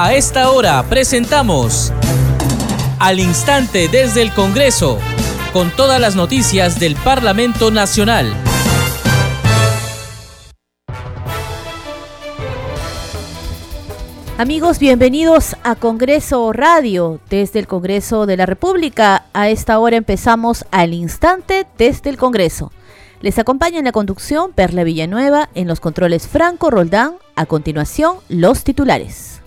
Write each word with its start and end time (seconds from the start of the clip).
A 0.00 0.14
esta 0.14 0.52
hora 0.52 0.80
presentamos 0.84 1.92
Al 3.00 3.18
Instante 3.18 3.88
desde 3.88 4.22
el 4.22 4.32
Congreso, 4.32 5.00
con 5.52 5.72
todas 5.72 6.00
las 6.00 6.14
noticias 6.14 6.78
del 6.78 6.94
Parlamento 6.94 7.72
Nacional. 7.72 8.32
Amigos, 14.38 14.78
bienvenidos 14.78 15.56
a 15.64 15.74
Congreso 15.74 16.52
Radio 16.52 17.18
desde 17.28 17.58
el 17.58 17.66
Congreso 17.66 18.26
de 18.26 18.36
la 18.36 18.46
República. 18.46 19.24
A 19.32 19.48
esta 19.48 19.80
hora 19.80 19.96
empezamos 19.96 20.64
al 20.70 20.94
instante 20.94 21.66
desde 21.76 22.08
el 22.08 22.18
Congreso. 22.18 22.70
Les 23.20 23.36
acompaña 23.40 23.80
en 23.80 23.86
la 23.86 23.90
conducción 23.90 24.52
Perla 24.52 24.84
Villanueva, 24.84 25.48
en 25.56 25.66
los 25.66 25.80
controles 25.80 26.28
Franco 26.28 26.70
Roldán. 26.70 27.14
A 27.34 27.46
continuación, 27.46 28.18
los 28.28 28.62
titulares. 28.62 29.37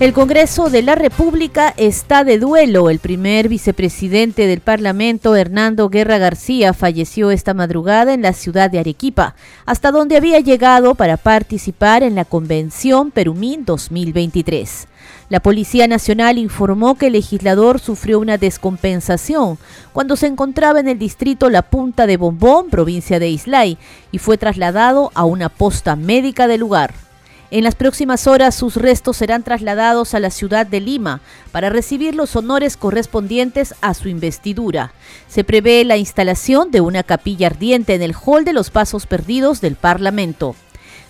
El 0.00 0.12
Congreso 0.12 0.70
de 0.70 0.82
la 0.82 0.94
República 0.94 1.74
está 1.76 2.22
de 2.22 2.38
duelo. 2.38 2.88
El 2.88 3.00
primer 3.00 3.48
vicepresidente 3.48 4.46
del 4.46 4.60
Parlamento, 4.60 5.34
Hernando 5.34 5.88
Guerra 5.88 6.18
García, 6.18 6.72
falleció 6.72 7.32
esta 7.32 7.52
madrugada 7.52 8.14
en 8.14 8.22
la 8.22 8.32
ciudad 8.32 8.70
de 8.70 8.78
Arequipa, 8.78 9.34
hasta 9.66 9.90
donde 9.90 10.16
había 10.16 10.38
llegado 10.38 10.94
para 10.94 11.16
participar 11.16 12.04
en 12.04 12.14
la 12.14 12.24
Convención 12.24 13.10
Perumín 13.10 13.64
2023. 13.64 14.86
La 15.30 15.40
Policía 15.40 15.88
Nacional 15.88 16.38
informó 16.38 16.94
que 16.94 17.08
el 17.08 17.14
legislador 17.14 17.80
sufrió 17.80 18.20
una 18.20 18.38
descompensación 18.38 19.58
cuando 19.92 20.14
se 20.14 20.28
encontraba 20.28 20.78
en 20.78 20.86
el 20.86 21.00
distrito 21.00 21.50
La 21.50 21.62
Punta 21.62 22.06
de 22.06 22.16
Bombón, 22.16 22.70
provincia 22.70 23.18
de 23.18 23.30
Islay, 23.30 23.78
y 24.12 24.18
fue 24.18 24.38
trasladado 24.38 25.10
a 25.14 25.24
una 25.24 25.48
posta 25.48 25.96
médica 25.96 26.46
del 26.46 26.60
lugar. 26.60 27.07
En 27.50 27.64
las 27.64 27.74
próximas 27.74 28.26
horas 28.26 28.54
sus 28.54 28.76
restos 28.76 29.16
serán 29.16 29.42
trasladados 29.42 30.12
a 30.12 30.20
la 30.20 30.30
ciudad 30.30 30.66
de 30.66 30.80
Lima 30.80 31.22
para 31.50 31.70
recibir 31.70 32.14
los 32.14 32.36
honores 32.36 32.76
correspondientes 32.76 33.74
a 33.80 33.94
su 33.94 34.08
investidura. 34.10 34.92
Se 35.28 35.44
prevé 35.44 35.82
la 35.84 35.96
instalación 35.96 36.70
de 36.70 36.82
una 36.82 37.02
capilla 37.02 37.46
ardiente 37.46 37.94
en 37.94 38.02
el 38.02 38.14
hall 38.14 38.44
de 38.44 38.52
los 38.52 38.68
Pasos 38.68 39.06
Perdidos 39.06 39.62
del 39.62 39.76
Parlamento. 39.76 40.56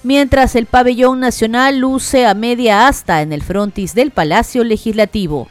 Mientras 0.04 0.54
el 0.54 0.66
pabellón 0.66 1.18
nacional 1.18 1.78
luce 1.78 2.24
a 2.24 2.34
media 2.34 2.86
asta 2.86 3.20
en 3.20 3.32
el 3.32 3.42
frontis 3.42 3.94
del 3.96 4.12
Palacio 4.12 4.62
Legislativo. 4.62 5.48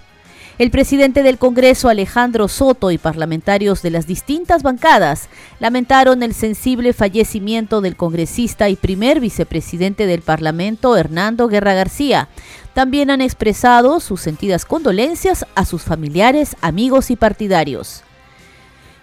El 0.57 0.71
presidente 0.71 1.21
del 1.21 1.37
Congreso, 1.37 1.87
Alejandro 1.87 2.47
Soto, 2.47 2.89
y 2.89 2.97
parlamentarios 2.97 3.83
de 3.83 3.91
las 3.91 4.07
distintas 4.07 4.63
bancadas 4.63 5.29
lamentaron 5.59 6.23
el 6.23 6.33
sensible 6.33 6.93
fallecimiento 6.93 7.79
del 7.79 7.95
congresista 7.95 8.67
y 8.67 8.75
primer 8.75 9.19
vicepresidente 9.19 10.07
del 10.07 10.23
Parlamento, 10.23 10.97
Hernando 10.97 11.47
Guerra 11.47 11.75
García. 11.75 12.27
También 12.73 13.11
han 13.11 13.21
expresado 13.21 13.99
sus 13.99 14.19
sentidas 14.19 14.65
condolencias 14.65 15.45
a 15.53 15.63
sus 15.63 15.83
familiares, 15.83 16.55
amigos 16.61 17.11
y 17.11 17.15
partidarios. 17.15 18.03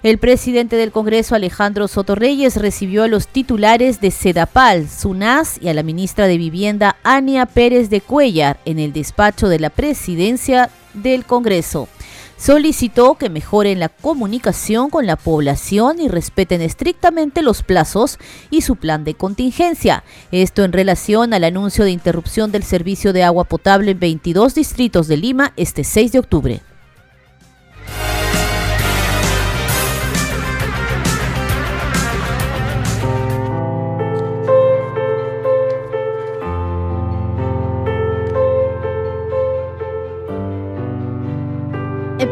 El 0.04 0.18
presidente 0.18 0.76
del 0.76 0.92
Congreso, 0.92 1.34
Alejandro 1.34 1.88
Soto 1.88 2.14
Reyes, 2.14 2.56
recibió 2.56 3.04
a 3.04 3.08
los 3.08 3.26
titulares 3.26 4.02
de 4.02 4.10
Sedapal, 4.10 4.86
SUNAS 4.86 5.56
y 5.62 5.68
a 5.68 5.74
la 5.74 5.82
ministra 5.82 6.26
de 6.26 6.36
Vivienda, 6.36 6.96
Ania 7.04 7.46
Pérez 7.46 7.88
de 7.88 8.02
Cuellar, 8.02 8.60
en 8.66 8.78
el 8.78 8.92
despacho 8.92 9.48
de 9.48 9.58
la 9.58 9.70
presidencia 9.70 10.68
del 10.92 11.24
Congreso. 11.24 11.88
Solicitó 12.36 13.14
que 13.14 13.30
mejoren 13.30 13.80
la 13.80 13.88
comunicación 13.88 14.90
con 14.90 15.06
la 15.06 15.16
población 15.16 15.98
y 16.02 16.08
respeten 16.08 16.60
estrictamente 16.60 17.40
los 17.40 17.62
plazos 17.62 18.18
y 18.50 18.60
su 18.60 18.76
plan 18.76 19.04
de 19.04 19.14
contingencia. 19.14 20.04
Esto 20.30 20.64
en 20.64 20.72
relación 20.72 21.32
al 21.32 21.44
anuncio 21.44 21.82
de 21.82 21.92
interrupción 21.92 22.52
del 22.52 22.64
servicio 22.64 23.14
de 23.14 23.22
agua 23.22 23.44
potable 23.44 23.92
en 23.92 24.00
22 24.00 24.54
distritos 24.54 25.08
de 25.08 25.16
Lima 25.16 25.54
este 25.56 25.82
6 25.82 26.12
de 26.12 26.18
octubre. 26.18 26.73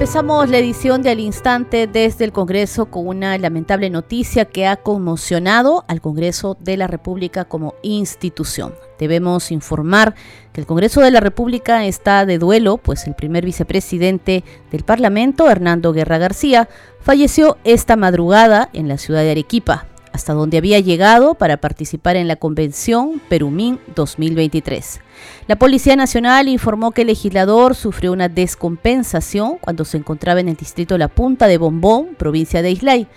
Empezamos 0.02 0.50
la 0.50 0.58
edición 0.58 1.00
de 1.02 1.10
Al 1.10 1.20
Instante 1.20 1.86
desde 1.86 2.24
el 2.24 2.32
Congreso 2.32 2.86
con 2.86 3.06
una 3.06 3.38
lamentable 3.38 3.88
noticia 3.88 4.46
que 4.46 4.66
ha 4.66 4.74
conmocionado 4.74 5.84
al 5.86 6.00
Congreso 6.00 6.56
de 6.58 6.76
la 6.76 6.88
República 6.88 7.44
como 7.44 7.74
institución. 7.82 8.74
Debemos 8.98 9.52
informar 9.52 10.16
que 10.52 10.60
el 10.60 10.66
Congreso 10.66 11.02
de 11.02 11.12
la 11.12 11.20
República 11.20 11.86
está 11.86 12.26
de 12.26 12.38
duelo, 12.38 12.78
pues 12.78 13.06
el 13.06 13.14
primer 13.14 13.44
vicepresidente 13.44 14.42
del 14.72 14.82
Parlamento, 14.82 15.48
Hernando 15.48 15.92
Guerra 15.92 16.18
García, 16.18 16.68
falleció 17.00 17.58
esta 17.62 17.94
madrugada 17.94 18.70
en 18.72 18.88
la 18.88 18.98
ciudad 18.98 19.22
de 19.22 19.30
Arequipa, 19.30 19.86
hasta 20.12 20.32
donde 20.32 20.58
había 20.58 20.80
llegado 20.80 21.34
para 21.34 21.56
participar 21.56 22.16
en 22.16 22.28
la 22.28 22.36
Convención 22.36 23.20
Perumín 23.28 23.80
2023. 23.94 25.00
La 25.46 25.56
Policía 25.56 25.96
Nacional 25.96 26.48
informó 26.48 26.92
que 26.92 27.02
el 27.02 27.08
legislador 27.08 27.74
sufrió 27.74 28.12
una 28.12 28.28
descompensación 28.28 29.58
cuando 29.60 29.84
se 29.84 29.96
encontraba 29.96 30.40
en 30.40 30.48
el 30.48 30.56
distrito 30.56 30.98
La 30.98 31.08
Punta 31.08 31.46
de 31.46 31.58
Bombón, 31.58 32.14
provincia 32.16 32.62
de 32.62 32.70
Islay, 32.70 33.08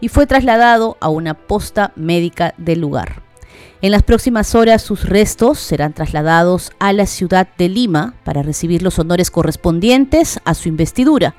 y 0.00 0.08
fue 0.08 0.26
trasladado 0.26 0.96
a 1.00 1.08
una 1.08 1.34
posta 1.34 1.92
médica 1.96 2.54
del 2.58 2.80
lugar. 2.80 3.22
En 3.80 3.90
las 3.90 4.02
próximas 4.02 4.54
horas 4.54 4.82
sus 4.82 5.08
restos 5.08 5.58
serán 5.58 5.92
trasladados 5.92 6.70
a 6.78 6.92
la 6.92 7.06
ciudad 7.06 7.48
de 7.58 7.68
Lima 7.68 8.14
para 8.24 8.42
recibir 8.42 8.82
los 8.82 8.98
honores 8.98 9.30
correspondientes 9.30 10.40
a 10.44 10.54
su 10.54 10.68
investidura 10.68 11.34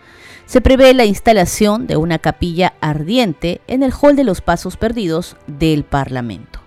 se 0.45 0.61
prevé 0.61 0.93
la 0.93 1.05
instalación 1.05 1.87
de 1.87 1.97
una 1.97 2.19
capilla 2.19 2.73
ardiente 2.81 3.61
en 3.67 3.83
el 3.83 3.93
hall 3.93 4.15
de 4.15 4.23
los 4.23 4.41
Pasos 4.41 4.77
Perdidos 4.77 5.35
del 5.47 5.83
Parlamento. 5.83 6.59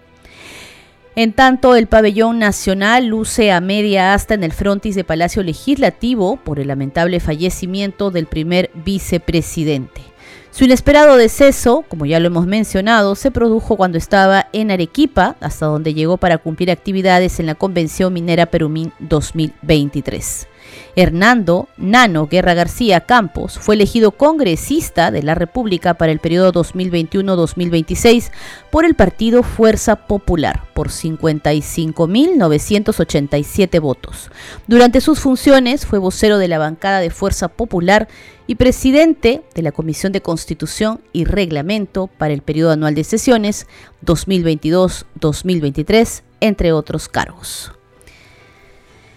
En 1.15 1.33
tanto, 1.33 1.77
el 1.77 1.87
pabellón 1.87 2.39
nacional 2.39 3.07
luce 3.07 3.51
a 3.51 3.63
media 3.63 4.13
asta 4.13 4.35
en 4.35 4.45
el 4.45 4.53
frontis 4.53 4.95
de 4.95 5.03
Palacio 5.03 5.43
Legislativo 5.43 6.37
por 6.37 6.61
el 6.61 6.69
lamentable 6.69 7.21
fallecimiento 7.21 8.11
del 8.11 8.27
primer 8.27 8.71
vicepresidente. 8.75 10.03
Su 10.51 10.65
inesperado 10.65 11.17
deceso, 11.17 11.85
como 11.89 12.07
ya 12.07 12.21
lo 12.21 12.27
hemos 12.27 12.47
mencionado, 12.47 13.15
se 13.15 13.31
produjo 13.31 13.77
cuando 13.77 13.99
estaba 13.99 14.49
en 14.53 14.71
Arequipa, 14.71 15.37
hasta 15.41 15.67
donde 15.67 15.95
llegó 15.95 16.17
para 16.19 16.39
cumplir 16.39 16.71
actividades 16.71 17.41
en 17.41 17.47
la 17.47 17.55
Convención 17.55 18.13
Minera 18.13 18.47
Perumín 18.47 18.93
2023. 18.99 20.49
Hernando 20.97 21.69
Nano 21.77 22.27
Guerra 22.27 22.55
García 22.55 23.01
Campos 23.01 23.59
fue 23.59 23.75
elegido 23.75 24.13
congresista 24.13 25.11
de 25.11 25.23
la 25.23 25.35
República 25.35 25.95
para 25.95 26.13
el 26.13 26.21
periodo 26.21 26.53
2021-2026 26.53 28.31
por 28.71 28.85
el 28.85 28.95
partido 28.95 29.43
Fuerza 29.43 30.07
Popular 30.07 30.63
por 30.75 30.89
55.987 30.89 33.81
votos. 33.81 34.31
Durante 34.67 35.01
sus 35.01 35.21
funciones 35.21 35.87
fue 35.87 35.99
vocero 35.99 36.37
de 36.39 36.49
la 36.49 36.59
bancada 36.59 37.01
de 37.01 37.09
Fuerza 37.11 37.49
Popular 37.49 38.09
y 38.47 38.57
presidente 38.57 39.43
de 39.55 39.63
la 39.63 39.73
Comisión 39.73 40.13
de 40.13 40.21
Constitución 40.23 41.01
y 41.13 41.25
Reglamento 41.25 42.07
para 42.07 42.33
el 42.33 42.43
periodo 42.43 42.71
anual 42.73 42.95
de 42.95 43.05
sesiones 43.05 43.67
2022-2023, 44.05 46.23
entre 46.41 46.73
otros 46.73 47.09
cargos. 47.09 47.76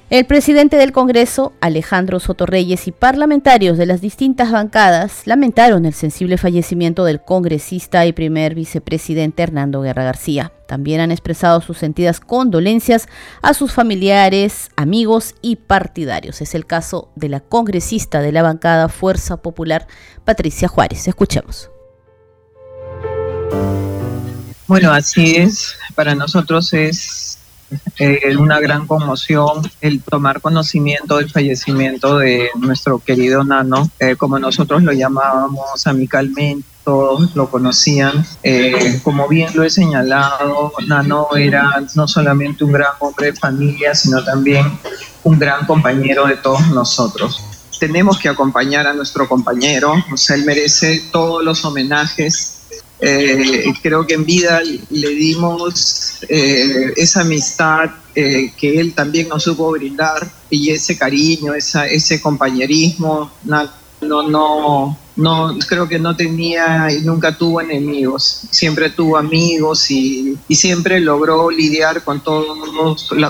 El 0.10 0.26
presidente 0.26 0.76
del 0.76 0.92
Congreso, 0.92 1.54
Alejandro 1.62 2.20
Sotorreyes, 2.20 2.88
y 2.88 2.92
parlamentarios 2.92 3.78
de 3.78 3.86
las 3.86 4.02
distintas 4.02 4.52
bancadas 4.52 5.28
lamentaron 5.28 5.86
el 5.86 5.94
sensible 5.94 6.40
fallecimiento 6.40 7.06
del 7.06 7.22
congresista 7.22 8.08
y 8.08 8.14
primer 8.14 8.56
vicepresidente 8.56 9.44
Hernando 9.44 9.82
Guerra 9.82 10.06
García. 10.06 10.52
También 10.68 11.00
han 11.00 11.12
expresado 11.12 11.62
sus 11.62 11.78
sentidas 11.78 12.20
condolencias 12.20 13.08
a 13.44 13.54
sus 13.54 13.72
familiares, 13.72 14.72
amigos 14.76 15.36
y 15.44 15.58
partidarios. 15.58 16.42
Es 16.42 16.56
el 16.56 16.66
caso 16.66 17.12
de 17.16 17.30
la 17.30 17.42
congresista 17.42 18.20
de 18.22 18.32
la 18.32 18.42
bancada 18.42 18.90
Fuerza 18.90 19.38
Popular, 19.44 19.86
Patricia 20.26 20.68
Juárez. 20.68 21.08
Escuchemos. 21.08 21.70
Bueno, 24.66 24.92
así 24.92 25.36
es. 25.36 25.76
Para 25.94 26.16
nosotros 26.16 26.74
es 26.74 27.39
eh, 27.98 28.36
una 28.38 28.60
gran 28.60 28.88
conmoción 28.88 29.62
el 29.82 30.02
tomar 30.02 30.42
conocimiento 30.42 31.18
del 31.18 31.30
fallecimiento 31.30 32.18
de 32.18 32.50
nuestro 32.56 33.00
querido 33.00 33.44
Nano, 33.44 33.90
eh, 34.00 34.16
como 34.16 34.40
nosotros 34.40 34.84
lo 34.84 34.92
llamábamos 34.92 35.86
amicalmente 35.86 36.68
todos 36.84 37.36
lo 37.36 37.52
conocían. 37.52 38.26
Eh, 38.42 39.00
como 39.04 39.28
bien 39.28 39.52
lo 39.54 39.64
he 39.64 39.70
señalado, 39.70 40.74
Nano 40.88 41.28
era 41.36 41.84
no 41.94 42.08
solamente 42.08 42.64
un 42.64 42.72
gran 42.72 42.94
hombre 43.00 43.28
de 43.28 43.34
familia, 43.34 43.94
sino 43.94 44.24
también 44.24 44.66
un 45.24 45.38
gran 45.38 45.68
compañero 45.68 46.26
de 46.26 46.38
todos 46.38 46.68
nosotros. 46.70 47.44
Tenemos 47.80 48.18
que 48.18 48.28
acompañar 48.28 48.88
a 48.88 48.94
nuestro 48.94 49.28
compañero, 49.28 49.92
o 49.94 50.34
él 50.34 50.46
merece 50.46 51.04
todos 51.12 51.44
los 51.44 51.64
homenajes 51.64 52.59
Eh, 53.02 53.74
creo 53.82 54.06
que 54.06 54.16
en 54.16 54.26
vida 54.26 54.62
le 54.90 55.10
dimos 55.10 56.20
eh, 56.28 56.94
esa 56.98 57.22
amistad 57.22 57.92
eh, 58.14 58.52
que 58.58 58.80
él 58.80 58.94
también 58.94 59.30
nos 59.30 59.44
supo 59.44 59.72
brindar 59.72 60.30
y 60.50 60.72
ese 60.72 60.98
cariño, 60.98 61.54
esa, 61.54 61.88
ese 61.88 62.22
compañerismo. 62.22 63.32
No, 63.44 63.70
no, 64.02 64.98
no, 65.20 65.58
creo 65.68 65.88
que 65.88 66.00
no 66.00 66.16
tenía 66.16 66.92
y 66.92 67.02
nunca 67.02 67.38
tuvo 67.38 67.62
enemigos, 67.62 68.42
siempre 68.50 68.90
tuvo 68.90 69.18
amigos 69.18 69.92
y, 69.92 70.38
siempre 70.50 71.00
logró 71.00 71.50
lidiar 71.50 72.04
con 72.04 72.22
todos 72.22 72.58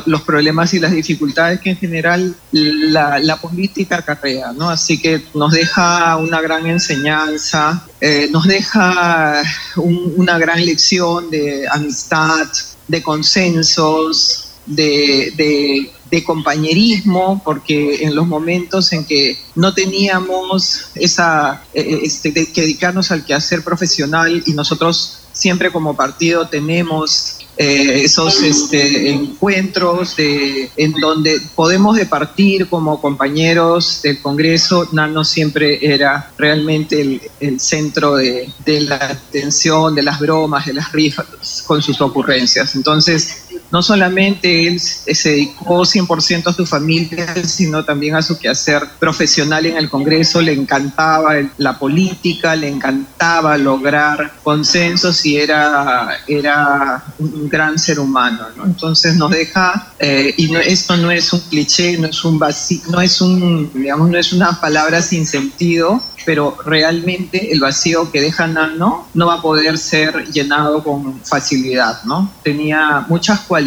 los, 0.05 0.21
problemas 0.23 0.73
y 0.73 0.79
las 0.79 0.91
dificultades 0.91 1.59
que 1.59 1.71
en 1.71 1.77
general 1.77 2.35
la, 2.51 3.37
política 3.39 3.97
acarrea, 3.97 4.51
¿no? 4.51 4.69
Así 4.69 4.99
que 4.99 5.23
nos 5.35 5.51
deja 5.51 6.17
una 6.17 6.41
gran 6.41 6.65
enseñanza, 6.65 7.83
eh, 8.01 8.27
nos 8.31 8.45
deja 8.45 9.41
una 9.75 10.37
gran 10.39 10.65
lección 10.65 11.29
de 11.29 11.67
amistad, 11.71 12.47
de 12.87 13.03
consensos, 13.03 14.49
de 14.65 15.91
de 16.11 16.23
compañerismo, 16.23 17.41
porque 17.43 18.03
en 18.03 18.15
los 18.15 18.27
momentos 18.27 18.91
en 18.93 19.05
que 19.05 19.37
no 19.55 19.73
teníamos 19.73 20.91
esa, 20.95 21.63
eh, 21.73 21.81
eh, 21.81 21.99
este, 22.03 22.33
que 22.33 22.61
dedicarnos 22.61 23.11
al 23.11 23.25
quehacer 23.25 23.63
profesional 23.63 24.43
y 24.45 24.53
nosotros 24.53 25.19
siempre 25.31 25.71
como 25.71 25.95
partido 25.95 26.47
tenemos 26.47 27.37
eh, 27.61 28.03
esos 28.05 28.41
este, 28.41 29.09
encuentros 29.09 30.15
de, 30.15 30.71
en 30.77 30.93
donde 30.93 31.41
podemos 31.55 31.97
departir 31.97 32.69
como 32.69 33.01
compañeros 33.01 34.01
del 34.01 34.21
Congreso. 34.21 34.87
Nano 34.93 35.25
siempre 35.25 35.77
era 35.81 36.31
realmente 36.37 37.01
el, 37.01 37.21
el 37.41 37.59
centro 37.59 38.15
de, 38.15 38.49
de, 38.65 38.79
la 38.79 38.95
atención, 38.95 39.93
de 39.93 40.03
las 40.03 40.19
bromas, 40.19 40.67
de 40.67 40.73
las 40.73 40.93
rifas 40.93 41.63
con 41.67 41.81
sus 41.81 41.99
ocurrencias. 41.99 42.75
Entonces, 42.75 43.48
no 43.71 43.83
solamente 43.83 44.67
él 44.67 44.79
se 44.79 45.29
dedicó 45.29 45.81
100% 45.81 46.47
a 46.47 46.53
su 46.53 46.65
familia, 46.65 47.35
sino 47.45 47.83
también 47.85 48.15
a 48.15 48.21
su 48.21 48.37
quehacer 48.37 48.83
profesional 48.99 49.65
en 49.65 49.77
el 49.77 49.89
Congreso. 49.89 50.41
Le 50.41 50.53
encantaba 50.53 51.35
la 51.57 51.77
política, 51.77 52.55
le 52.55 52.67
encantaba 52.67 53.57
lograr 53.57 54.33
consensos 54.43 55.25
y 55.25 55.37
era, 55.37 56.19
era 56.27 57.03
un 57.19 57.47
gran 57.47 57.77
ser 57.77 57.99
humano. 57.99 58.47
Entonces 58.63 59.15
nos 59.15 59.31
deja, 59.31 59.93
eh, 59.99 60.33
y 60.37 60.53
esto 60.55 60.97
no 60.97 61.11
es 61.11 61.31
un 61.31 61.41
cliché, 61.41 61.97
no 61.97 62.07
es 62.07 62.23
un 62.23 62.39
vacío, 62.39 62.81
no 62.89 63.01
es 63.01 63.21
un, 63.21 63.71
digamos, 63.73 64.09
no 64.09 64.17
es 64.17 64.33
una 64.33 64.59
palabra 64.59 65.01
sin 65.01 65.25
sentido, 65.25 66.01
pero 66.25 66.57
realmente 66.65 67.51
el 67.51 67.59
vacío 67.59 68.11
que 68.11 68.21
deja 68.21 68.47
Nano 68.47 69.07
no 69.13 69.27
va 69.27 69.35
a 69.35 69.41
poder 69.41 69.77
ser 69.77 70.25
llenado 70.31 70.83
con 70.83 71.19
facilidad, 71.21 72.03
¿no? 72.03 72.31
Tenía 72.43 73.05
muchas 73.07 73.41
cualidades 73.41 73.58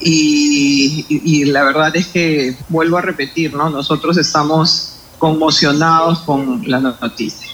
y, 0.00 1.44
la 1.46 1.64
verdad 1.64 1.94
es 1.96 2.06
que, 2.08 2.56
vuelvo 2.68 2.98
a 2.98 3.02
repetir, 3.02 3.54
¿no? 3.54 3.68
Nosotros 3.70 4.16
estamos 4.16 4.94
conmocionados 5.18 6.20
con 6.20 6.62
la 6.68 6.80
noticia. 6.80 7.48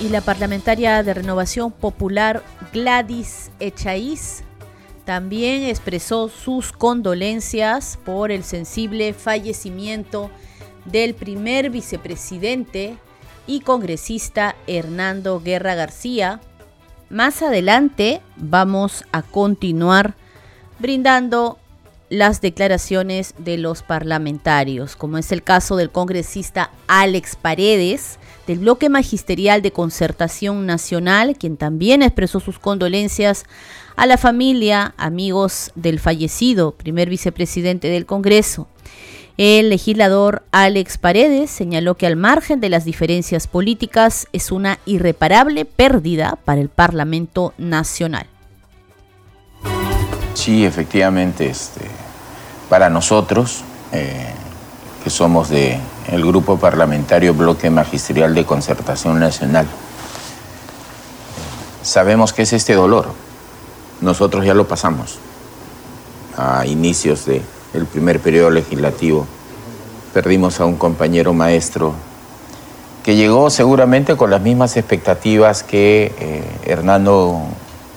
Y 0.00 0.08
la 0.08 0.20
parlamentaria 0.20 1.02
de 1.02 1.14
Renovación 1.14 1.72
Popular 1.72 2.44
Gladys 2.72 3.50
Echaíz 3.58 4.42
también 5.04 5.62
expresó 5.62 6.28
sus 6.28 6.72
condolencias 6.72 7.98
por 8.04 8.30
el 8.30 8.42
sensible 8.42 9.14
fallecimiento 9.14 10.30
del 10.84 11.14
primer 11.14 11.70
vicepresidente 11.70 12.98
y 13.46 13.60
congresista 13.60 14.56
Hernando 14.66 15.40
Guerra 15.40 15.74
García. 15.74 16.40
Más 17.10 17.42
adelante 17.42 18.20
vamos 18.36 19.04
a 19.12 19.22
continuar 19.22 20.14
brindando 20.78 21.58
las 22.08 22.40
declaraciones 22.40 23.34
de 23.38 23.58
los 23.58 23.82
parlamentarios, 23.82 24.96
como 24.96 25.18
es 25.18 25.32
el 25.32 25.42
caso 25.42 25.76
del 25.76 25.90
congresista 25.90 26.70
Alex 26.86 27.36
Paredes, 27.36 28.18
del 28.46 28.60
bloque 28.60 28.88
magisterial 28.88 29.62
de 29.62 29.72
concertación 29.72 30.66
nacional, 30.66 31.36
quien 31.38 31.56
también 31.56 32.02
expresó 32.02 32.40
sus 32.40 32.58
condolencias 32.58 33.44
a 33.96 34.06
la 34.06 34.18
familia, 34.18 34.94
amigos 34.96 35.72
del 35.74 35.98
fallecido 35.98 36.72
primer 36.72 37.08
vicepresidente 37.08 37.88
del 37.88 38.06
Congreso. 38.06 38.68
El 39.36 39.68
legislador 39.68 40.44
Alex 40.52 40.96
Paredes 40.96 41.50
señaló 41.50 41.96
que 41.96 42.06
al 42.06 42.14
margen 42.14 42.60
de 42.60 42.68
las 42.68 42.84
diferencias 42.84 43.48
políticas 43.48 44.28
es 44.32 44.52
una 44.52 44.78
irreparable 44.86 45.64
pérdida 45.64 46.38
para 46.44 46.60
el 46.60 46.68
Parlamento 46.68 47.52
Nacional. 47.58 48.26
Sí, 50.34 50.64
efectivamente, 50.64 51.48
este, 51.48 51.80
para 52.68 52.88
nosotros, 52.90 53.64
eh, 53.90 54.32
que 55.02 55.10
somos 55.10 55.48
del 55.48 55.80
el 56.12 56.24
Grupo 56.24 56.56
Parlamentario 56.56 57.34
Bloque 57.34 57.70
Magisterial 57.70 58.36
de 58.36 58.44
Concertación 58.44 59.18
Nacional, 59.18 59.66
sabemos 61.82 62.32
que 62.32 62.42
es 62.42 62.52
este 62.52 62.74
dolor. 62.74 63.12
Nosotros 64.00 64.44
ya 64.44 64.54
lo 64.54 64.68
pasamos 64.68 65.18
a 66.36 66.66
inicios 66.66 67.24
de 67.24 67.42
el 67.74 67.86
primer 67.86 68.20
periodo 68.20 68.50
legislativo. 68.50 69.26
Perdimos 70.12 70.60
a 70.60 70.64
un 70.64 70.76
compañero 70.76 71.34
maestro 71.34 71.92
que 73.02 73.16
llegó 73.16 73.50
seguramente 73.50 74.16
con 74.16 74.30
las 74.30 74.40
mismas 74.40 74.76
expectativas 74.76 75.62
que 75.62 76.14
eh, 76.18 76.42
Hernando 76.64 77.42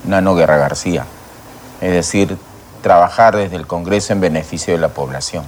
Nano 0.06 0.35
Guerra 0.35 0.57
García, 0.57 1.06
es 1.79 1.94
decir, 1.94 2.38
trabajar 2.81 3.35
desde 3.35 3.56
el 3.56 3.68
Congreso 3.68 4.13
en 4.13 4.19
beneficio 4.19 4.74
de 4.74 4.79
la 4.79 4.89
población. 4.89 5.45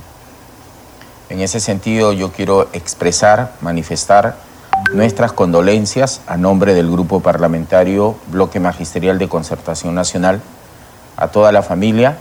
En 1.30 1.42
ese 1.42 1.60
sentido 1.60 2.14
yo 2.14 2.32
quiero 2.32 2.70
expresar, 2.74 3.54
manifestar 3.62 4.38
nuestras 4.94 5.34
condolencias 5.34 6.22
a 6.28 6.38
nombre 6.38 6.74
del 6.74 6.90
Grupo 6.90 7.20
Parlamentario 7.20 8.16
Bloque 8.28 8.60
Magisterial 8.60 9.20
de 9.20 9.28
Concertación 9.28 9.94
Nacional, 9.94 10.42
a 11.18 11.28
toda 11.28 11.52
la 11.52 11.64
familia 11.64 12.18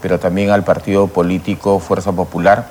pero 0.00 0.18
también 0.18 0.50
al 0.50 0.64
partido 0.64 1.06
político 1.08 1.78
Fuerza 1.78 2.12
Popular, 2.12 2.68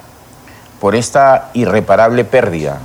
por 0.79 0.95
esta 0.95 1.49
irreparable 1.53 2.23
pérdida. 2.23 2.79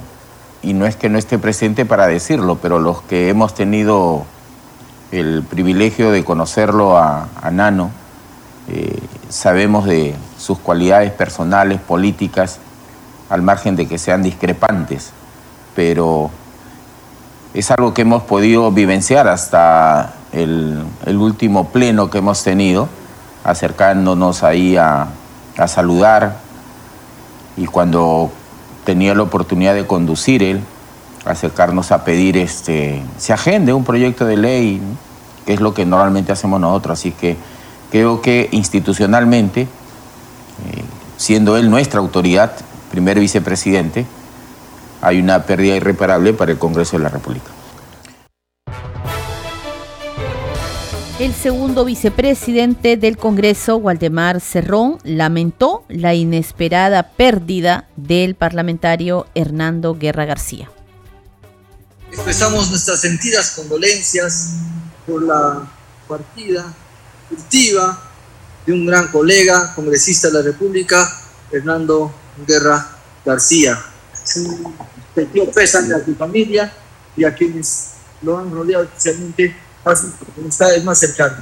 Y 0.62 0.72
no 0.72 0.86
es 0.86 0.96
que 0.96 1.08
no 1.08 1.18
esté 1.18 1.38
presente 1.38 1.84
para 1.84 2.06
decirlo, 2.06 2.58
pero 2.60 2.78
los 2.78 3.02
que 3.02 3.28
hemos 3.28 3.54
tenido 3.54 4.24
el 5.12 5.42
privilegio 5.42 6.10
de 6.10 6.24
conocerlo 6.24 6.98
a, 6.98 7.28
Nano, 7.52 7.90
eh, 8.68 8.98
sabemos 9.28 9.84
de 9.84 10.14
sus 10.38 10.58
cualidades 10.58 11.12
personales, 11.12 11.80
políticas, 11.80 12.58
al 13.28 13.42
margen 13.42 13.76
de 13.76 13.86
que 13.86 13.98
sean 13.98 14.22
discrepantes, 14.22 15.10
pero 15.74 16.30
es 17.52 17.70
algo 17.70 17.94
que 17.94 18.02
hemos 18.02 18.22
podido 18.24 18.70
vivenciar 18.72 19.28
hasta 19.28 20.14
el, 20.32 20.82
el 21.06 21.16
último 21.16 21.68
pleno 21.68 22.10
que 22.10 22.18
hemos 22.18 22.42
tenido 22.42 22.88
acercándonos 23.44 24.42
ahí 24.42 24.76
a, 24.76 25.08
saludar 25.68 26.38
y 27.56 27.66
cuando 27.66 28.32
tenía 28.84 29.14
la 29.14 29.22
oportunidad 29.22 29.74
de 29.74 29.86
conducir 29.86 30.42
él, 30.42 30.60
acercarnos 31.24 31.92
a 31.92 32.04
pedir 32.04 32.36
este, 32.36 33.02
se 33.18 33.32
agende 33.32 33.72
un 33.72 33.84
proyecto 33.84 34.24
de 34.24 34.36
ley, 34.36 34.82
que 35.46 35.54
es 35.54 35.60
lo 35.60 35.72
que 35.72 35.86
normalmente 35.86 36.32
hacemos 36.32 36.60
nosotros. 36.60 36.98
Así 36.98 37.12
que 37.12 37.36
creo 37.92 38.20
que 38.20 38.48
institucionalmente, 38.50 39.62
eh, 39.62 39.66
siendo 41.16 41.56
él 41.56 41.70
nuestra 41.70 42.00
autoridad, 42.00 42.52
primer 42.90 43.20
vicepresidente, 43.20 44.06
hay 45.00 45.20
una 45.20 45.44
pérdida 45.44 45.76
irreparable 45.76 46.32
para 46.32 46.50
el 46.50 46.58
Congreso 46.58 46.96
de 46.96 47.04
la 47.04 47.10
República. 47.10 47.50
El 51.20 51.32
segundo 51.32 51.84
vicepresidente 51.84 52.96
del 52.96 53.16
Congreso, 53.16 53.76
Waldemar 53.76 54.40
Cerrón, 54.40 54.98
lamentó 55.04 55.84
la 55.88 56.12
inesperada 56.12 57.12
pérdida 57.12 57.88
del 57.94 58.34
parlamentario 58.34 59.28
Hernando 59.36 59.94
Guerra 59.94 60.24
García. 60.24 60.68
Expresamos 62.10 62.68
nuestras 62.68 63.00
sentidas 63.00 63.52
condolencias 63.52 64.54
por 65.06 65.22
la 65.22 65.70
partida 66.08 66.74
furtiva 67.28 68.02
de 68.66 68.72
un 68.72 68.84
gran 68.84 69.06
colega, 69.12 69.72
congresista 69.76 70.26
de 70.26 70.34
la 70.34 70.42
República, 70.42 71.08
Hernando 71.52 72.12
Guerra 72.44 72.88
García. 73.24 73.80
Sentido 75.14 75.48
pésame 75.52 75.94
a 75.94 76.04
su 76.04 76.16
familia 76.16 76.72
y 77.16 77.22
a 77.22 77.32
quienes 77.32 77.90
lo 78.20 78.36
han 78.36 78.50
rodeado 78.50 78.82
especialmente 78.82 79.63
es 80.76 80.84
más 80.84 80.98
cercano. 80.98 81.36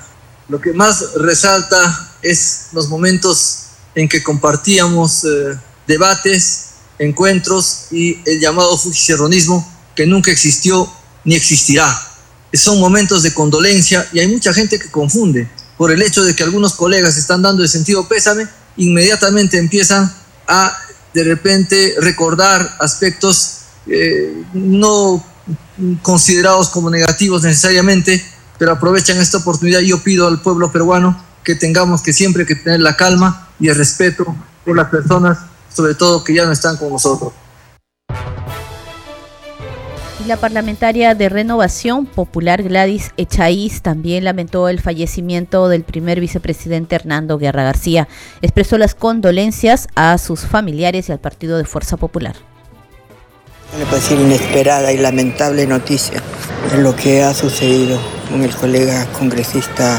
Lo 0.49 0.61
que 0.61 0.72
más 0.72 1.14
resalta 1.14 2.16
es 2.22 2.68
los 2.72 2.88
momentos 2.88 3.66
en 3.94 4.08
que 4.08 4.22
compartíamos 4.22 5.25
eh, 5.25 5.58
debates, 5.87 6.70
encuentros 6.99 7.87
y 7.90 8.18
el 8.26 8.40
llamado 8.40 8.76
fujicerronismo 8.76 9.66
que 9.94 10.06
nunca 10.06 10.30
existió 10.30 10.90
ni 11.25 11.34
existirá. 11.34 12.08
Son 12.52 12.78
momentos 12.80 13.22
de 13.22 13.32
condolencia 13.32 14.06
y 14.12 14.18
hay 14.18 14.28
mucha 14.28 14.52
gente 14.52 14.78
que 14.78 14.90
confunde 14.90 15.49
por 15.76 15.90
el 15.90 16.02
hecho 16.02 16.22
de 16.22 16.37
que 16.37 16.42
algunos 16.42 16.75
colegas 16.75 17.16
están 17.16 17.42
dando 17.42 17.62
el 17.62 17.68
sentido 17.68 18.06
pésame, 18.08 18.46
inmediatamente 18.76 19.58
empiezan 19.58 20.12
a 20.46 20.76
de 21.14 21.25
repente 21.25 21.94
recordar 21.99 22.76
aspectos 22.80 23.58
eh, 23.87 24.44
no 24.54 25.25
considerados 26.02 26.68
como 26.68 26.90
negativos 26.90 27.42
necesariamente, 27.42 28.25
pero 28.62 28.75
aprovechan 28.75 29.21
esta 29.21 29.38
oportunidad. 29.38 29.81
Yo 29.81 30.04
pido 30.04 30.28
al 30.28 30.40
pueblo 30.40 30.71
peruano 30.71 31.21
que 31.42 31.57
tengamos 31.57 32.00
que 32.00 32.12
siempre 32.12 32.47
que 32.47 32.54
tener 32.54 32.78
la 32.78 32.97
calma 32.97 33.49
y 33.59 33.66
el 33.66 33.75
respeto 33.75 34.37
por 34.64 34.76
las 34.76 34.88
personas, 34.88 35.37
sobre 35.75 35.97
todo 35.97 36.23
que 36.23 36.33
ya 36.33 36.47
no 36.47 36.52
están 36.52 36.76
con 36.76 36.90
nosotros. 36.90 37.33
Y 40.25 40.28
la 40.28 40.37
parlamentaria 40.37 41.16
de 41.16 41.28
Renovación 41.28 42.07
Popular 42.07 42.62
Gladys 42.62 43.11
Echaíz 43.16 43.83
también 43.83 44.23
lamentó 44.23 44.69
el 44.69 44.81
fallecimiento 44.81 45.69
del 45.69 45.83
primer 45.83 46.21
vicepresidente 46.21 46.95
Hernando 46.95 47.38
Guerra 47.38 47.64
García. 47.64 48.07
Expresó 48.42 48.78
las 48.78 48.95
condolencias 48.95 49.88
a 49.97 50.16
sus 50.19 50.42
familiares 50.42 51.09
y 51.09 51.12
al 51.12 51.19
Partido 51.19 51.59
de 51.59 51.64
Fuerza 51.64 51.97
Popular. 51.97 52.37
Le 53.78 53.86
puedo 53.86 53.96
decir 53.96 54.20
inesperada 54.20 54.92
y 54.92 54.98
lamentable 54.98 55.66
noticia 55.66 56.22
de 56.70 56.82
lo 56.82 56.94
que 56.94 57.22
ha 57.22 57.32
sucedido 57.32 57.98
con 58.30 58.42
el 58.42 58.54
colega 58.54 59.06
congresista 59.12 59.98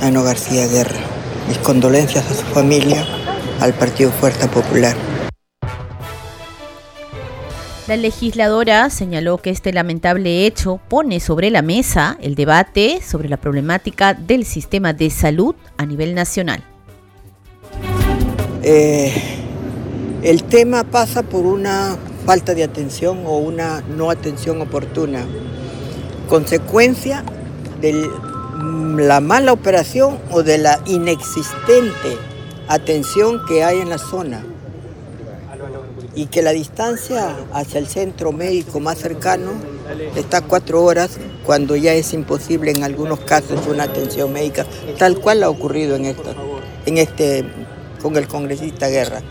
Ano 0.00 0.24
García 0.24 0.66
Guerra. 0.66 0.98
Mis 1.46 1.58
condolencias 1.58 2.28
a 2.28 2.34
su 2.34 2.42
familia, 2.46 3.06
al 3.60 3.74
Partido 3.74 4.10
Fuerza 4.10 4.50
Popular. 4.50 4.96
La 7.86 7.96
legisladora 7.96 8.90
señaló 8.90 9.38
que 9.38 9.50
este 9.50 9.72
lamentable 9.72 10.44
hecho 10.44 10.80
pone 10.88 11.20
sobre 11.20 11.50
la 11.50 11.62
mesa 11.62 12.18
el 12.20 12.34
debate 12.34 13.00
sobre 13.02 13.28
la 13.28 13.36
problemática 13.36 14.14
del 14.14 14.44
sistema 14.44 14.94
de 14.94 15.10
salud 15.10 15.54
a 15.76 15.86
nivel 15.86 16.16
nacional. 16.16 16.64
Eh, 18.64 19.12
el 20.24 20.42
tema 20.42 20.82
pasa 20.82 21.22
por 21.22 21.46
una 21.46 21.96
falta 22.24 22.54
de 22.54 22.64
atención 22.64 23.22
o 23.26 23.38
una 23.38 23.82
no 23.96 24.10
atención 24.10 24.60
oportuna, 24.60 25.26
consecuencia 26.28 27.24
de 27.80 28.08
la 28.96 29.20
mala 29.20 29.52
operación 29.52 30.18
o 30.30 30.42
de 30.42 30.58
la 30.58 30.80
inexistente 30.86 32.16
atención 32.68 33.44
que 33.46 33.64
hay 33.64 33.80
en 33.80 33.90
la 33.90 33.98
zona 33.98 34.44
y 36.14 36.26
que 36.26 36.42
la 36.42 36.52
distancia 36.52 37.36
hacia 37.52 37.78
el 37.78 37.86
centro 37.86 38.32
médico 38.32 38.80
más 38.80 38.98
cercano 38.98 39.52
está 40.14 40.42
cuatro 40.42 40.82
horas 40.82 41.18
cuando 41.44 41.76
ya 41.76 41.94
es 41.94 42.12
imposible 42.12 42.70
en 42.70 42.84
algunos 42.84 43.20
casos 43.20 43.66
una 43.66 43.84
atención 43.84 44.32
médica, 44.32 44.66
tal 44.98 45.18
cual 45.18 45.42
ha 45.42 45.50
ocurrido 45.50 45.96
en, 45.96 46.06
esto, 46.06 46.34
en 46.86 46.98
este, 46.98 47.44
con 48.00 48.16
el 48.16 48.28
congresista 48.28 48.88
Guerra. 48.88 49.22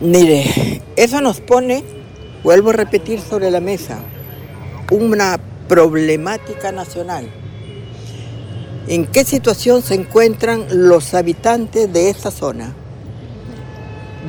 Mire, 0.00 0.80
eso 0.94 1.20
nos 1.20 1.40
pone, 1.40 1.82
vuelvo 2.44 2.70
a 2.70 2.74
repetir 2.74 3.20
sobre 3.20 3.50
la 3.50 3.58
mesa, 3.58 3.98
una 4.92 5.40
problemática 5.66 6.70
nacional. 6.70 7.28
¿En 8.86 9.06
qué 9.06 9.24
situación 9.24 9.82
se 9.82 9.94
encuentran 9.94 10.66
los 10.70 11.14
habitantes 11.14 11.92
de 11.92 12.10
esta 12.10 12.30
zona? 12.30 12.74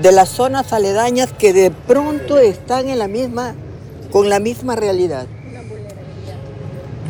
De 0.01 0.11
las 0.11 0.29
zonas 0.29 0.73
aledañas 0.73 1.31
que 1.33 1.53
de 1.53 1.69
pronto 1.69 2.39
están 2.39 2.89
en 2.89 2.97
la 2.97 3.07
misma, 3.07 3.53
con 4.11 4.27
la 4.27 4.39
misma 4.39 4.75
realidad. 4.75 5.27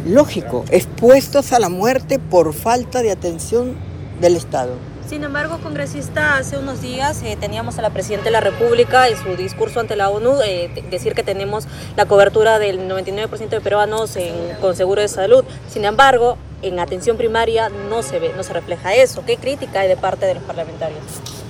Lógico, 0.06 0.66
expuestos 0.70 1.54
a 1.54 1.60
la 1.60 1.70
muerte 1.70 2.20
por 2.20 2.54
falta 2.54 3.02
de 3.04 3.12
atención 3.12 3.78
del 4.20 4.36
Estado. 4.36 4.89
Sin 5.10 5.24
embargo, 5.24 5.58
congresista, 5.64 6.38
hace 6.38 6.56
unos 6.60 6.84
días 6.84 7.24
eh, 7.24 7.36
teníamos 7.40 7.80
a 7.80 7.82
la 7.82 7.90
Presidenta 7.90 8.26
de 8.26 8.32
la 8.32 8.42
República 8.42 9.08
en 9.08 9.18
su 9.18 9.36
discurso 9.36 9.80
ante 9.80 9.96
la 9.96 10.12
ONU 10.12 10.40
eh, 10.46 10.70
decir 10.92 11.16
que 11.16 11.24
tenemos 11.24 11.68
la 11.98 12.06
cobertura 12.06 12.60
del 12.60 12.88
99% 12.88 13.50
de 13.50 13.60
peruanos 13.60 14.16
con 14.62 14.76
seguro 14.76 15.02
de 15.02 15.08
salud. 15.08 15.44
Sin 15.68 15.84
embargo, 15.86 16.38
en 16.62 16.80
atención 16.80 17.18
primaria 17.18 17.70
no 17.70 18.04
se 18.04 18.20
ve, 18.20 18.34
no 18.38 18.44
se 18.44 18.54
refleja 18.54 18.94
eso. 18.94 19.26
¿Qué 19.26 19.38
crítica 19.38 19.80
hay 19.80 19.88
de 19.88 19.98
parte 19.98 20.28
de 20.28 20.36
los 20.36 20.44
parlamentarios? 20.44 21.02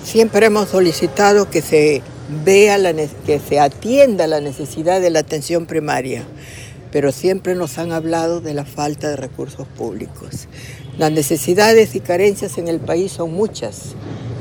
Siempre 0.05 0.45
hemos 0.45 0.69
solicitado 0.69 1.49
que 1.49 1.61
se 1.61 2.01
vea, 2.45 2.77
que 3.25 3.41
se 3.41 3.59
atienda 3.59 4.25
la 4.27 4.39
necesidad 4.39 5.01
de 5.01 5.09
la 5.09 5.19
atención 5.19 5.65
primaria, 5.65 6.23
pero 6.93 7.11
siempre 7.11 7.55
nos 7.55 7.77
han 7.77 7.91
hablado 7.91 8.39
de 8.39 8.53
la 8.53 8.63
falta 8.63 9.09
de 9.09 9.17
recursos 9.17 9.67
públicos. 9.67 10.47
Las 10.99 11.13
necesidades 11.13 11.95
y 11.95 12.01
carencias 12.01 12.57
en 12.57 12.67
el 12.67 12.81
país 12.81 13.13
son 13.13 13.33
muchas, 13.33 13.95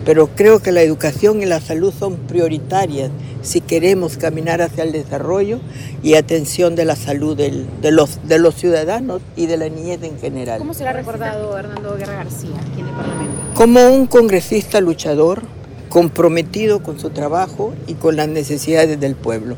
pero 0.04 0.26
creo 0.34 0.58
que 0.58 0.72
la 0.72 0.82
educación 0.82 1.40
y 1.40 1.46
la 1.46 1.60
salud 1.60 1.94
son 1.96 2.16
prioritarias 2.16 3.12
si 3.42 3.60
queremos 3.60 4.16
caminar 4.16 4.60
hacia 4.60 4.82
el 4.82 4.90
desarrollo 4.90 5.60
y 6.02 6.14
atención 6.14 6.74
de 6.74 6.84
la 6.84 6.96
salud 6.96 7.36
de, 7.36 7.92
los, 7.92 8.26
de 8.26 8.40
los 8.40 8.56
ciudadanos 8.56 9.22
y 9.36 9.46
de 9.46 9.56
la 9.56 9.68
niñez 9.68 10.02
en 10.02 10.18
general. 10.18 10.58
¿Cómo 10.58 10.74
será 10.74 10.92
recordado 10.92 11.56
Hernando 11.56 11.96
Guerra 11.96 12.14
García 12.14 12.56
aquí 12.60 12.80
en 12.80 12.88
el 12.88 12.94
Parlamento? 12.94 13.34
Como 13.54 13.90
un 13.90 14.08
congresista 14.08 14.80
luchador, 14.80 15.42
comprometido 15.88 16.82
con 16.82 16.98
su 16.98 17.10
trabajo 17.10 17.72
y 17.86 17.94
con 17.94 18.16
las 18.16 18.26
necesidades 18.26 18.98
del 18.98 19.14
pueblo. 19.14 19.54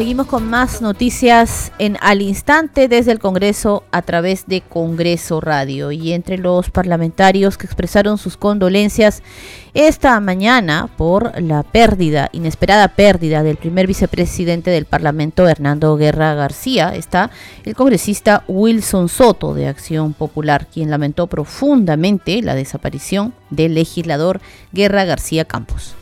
Seguimos 0.00 0.28
con 0.28 0.48
más 0.48 0.80
noticias 0.80 1.72
en 1.78 1.98
al 2.00 2.22
instante 2.22 2.88
desde 2.88 3.12
el 3.12 3.18
Congreso 3.18 3.84
a 3.92 4.00
través 4.00 4.46
de 4.46 4.62
Congreso 4.62 5.42
Radio 5.42 5.92
y 5.92 6.14
entre 6.14 6.38
los 6.38 6.70
parlamentarios 6.70 7.58
que 7.58 7.66
expresaron 7.66 8.16
sus 8.16 8.38
condolencias 8.38 9.22
esta 9.74 10.18
mañana 10.20 10.88
por 10.96 11.38
la 11.42 11.62
pérdida, 11.64 12.30
inesperada 12.32 12.88
pérdida 12.88 13.42
del 13.42 13.58
primer 13.58 13.86
vicepresidente 13.86 14.70
del 14.70 14.86
Parlamento, 14.86 15.46
Hernando 15.46 15.94
Guerra 15.98 16.32
García, 16.32 16.94
está 16.94 17.30
el 17.66 17.74
congresista 17.74 18.42
Wilson 18.48 19.10
Soto 19.10 19.52
de 19.52 19.68
Acción 19.68 20.14
Popular, 20.14 20.66
quien 20.72 20.88
lamentó 20.88 21.26
profundamente 21.26 22.40
la 22.40 22.54
desaparición 22.54 23.34
del 23.50 23.74
legislador 23.74 24.40
Guerra 24.72 25.04
García 25.04 25.44
Campos. 25.44 25.94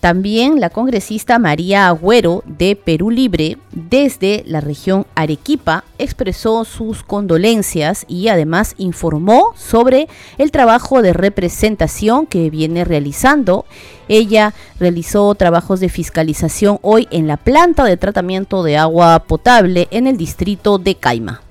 También 0.00 0.60
la 0.60 0.70
congresista 0.70 1.38
María 1.38 1.86
Agüero 1.86 2.42
de 2.46 2.74
Perú 2.74 3.10
Libre 3.10 3.58
desde 3.72 4.42
la 4.46 4.62
región 4.62 5.04
Arequipa 5.14 5.84
expresó 5.98 6.64
sus 6.64 7.02
condolencias 7.02 8.06
y 8.08 8.28
además 8.28 8.74
informó 8.78 9.52
sobre 9.56 10.08
el 10.38 10.52
trabajo 10.52 11.02
de 11.02 11.12
representación 11.12 12.26
que 12.26 12.48
viene 12.48 12.86
realizando. 12.86 13.66
Ella 14.08 14.54
realizó 14.78 15.34
trabajos 15.34 15.80
de 15.80 15.90
fiscalización 15.90 16.78
hoy 16.80 17.06
en 17.10 17.26
la 17.26 17.36
planta 17.36 17.84
de 17.84 17.98
tratamiento 17.98 18.62
de 18.62 18.78
agua 18.78 19.24
potable 19.28 19.86
en 19.90 20.06
el 20.06 20.16
distrito 20.16 20.78
de 20.78 20.94
Caima. 20.94 21.42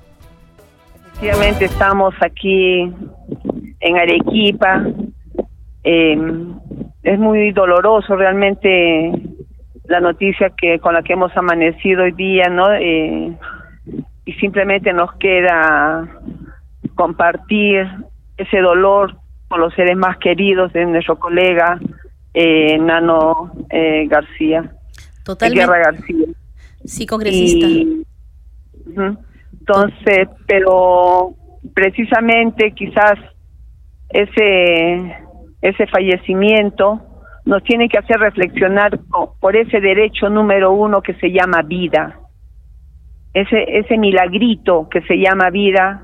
Efectivamente 1.12 1.66
estamos 1.66 2.14
aquí 2.20 2.92
en 3.78 3.96
Arequipa. 3.96 4.86
Es 7.02 7.18
muy 7.18 7.52
doloroso 7.52 8.16
realmente 8.16 9.12
la 9.84 10.00
noticia 10.00 10.50
que 10.50 10.78
con 10.78 10.94
la 10.94 11.02
que 11.02 11.14
hemos 11.14 11.36
amanecido 11.36 12.04
hoy 12.04 12.12
día, 12.12 12.48
¿no? 12.48 12.72
Eh, 12.72 13.36
y 14.24 14.32
simplemente 14.34 14.92
nos 14.92 15.12
queda 15.14 16.08
compartir 16.94 17.88
ese 18.36 18.58
dolor 18.60 19.16
con 19.48 19.60
los 19.60 19.74
seres 19.74 19.96
más 19.96 20.16
queridos 20.18 20.72
de 20.72 20.86
nuestro 20.86 21.18
colega 21.18 21.80
eh, 22.34 22.78
Nano 22.78 23.52
eh, 23.70 24.06
García. 24.06 24.70
Totalmente. 25.24 25.64
Guerra 25.64 25.78
García. 25.78 26.26
Sí, 26.84 27.06
congresista. 27.06 27.66
entonces, 29.58 30.28
pero 30.46 31.34
precisamente 31.74 32.72
quizás 32.72 33.18
ese 34.10 35.16
ese 35.62 35.86
fallecimiento 35.86 37.00
nos 37.44 37.62
tiene 37.64 37.88
que 37.88 37.98
hacer 37.98 38.18
reflexionar 38.18 38.98
por 39.40 39.56
ese 39.56 39.80
derecho 39.80 40.28
número 40.28 40.72
uno 40.72 41.02
que 41.02 41.14
se 41.14 41.30
llama 41.30 41.62
vida, 41.62 42.18
ese, 43.32 43.78
ese 43.78 43.96
milagrito 43.98 44.88
que 44.90 45.00
se 45.02 45.16
llama 45.16 45.50
vida, 45.50 46.02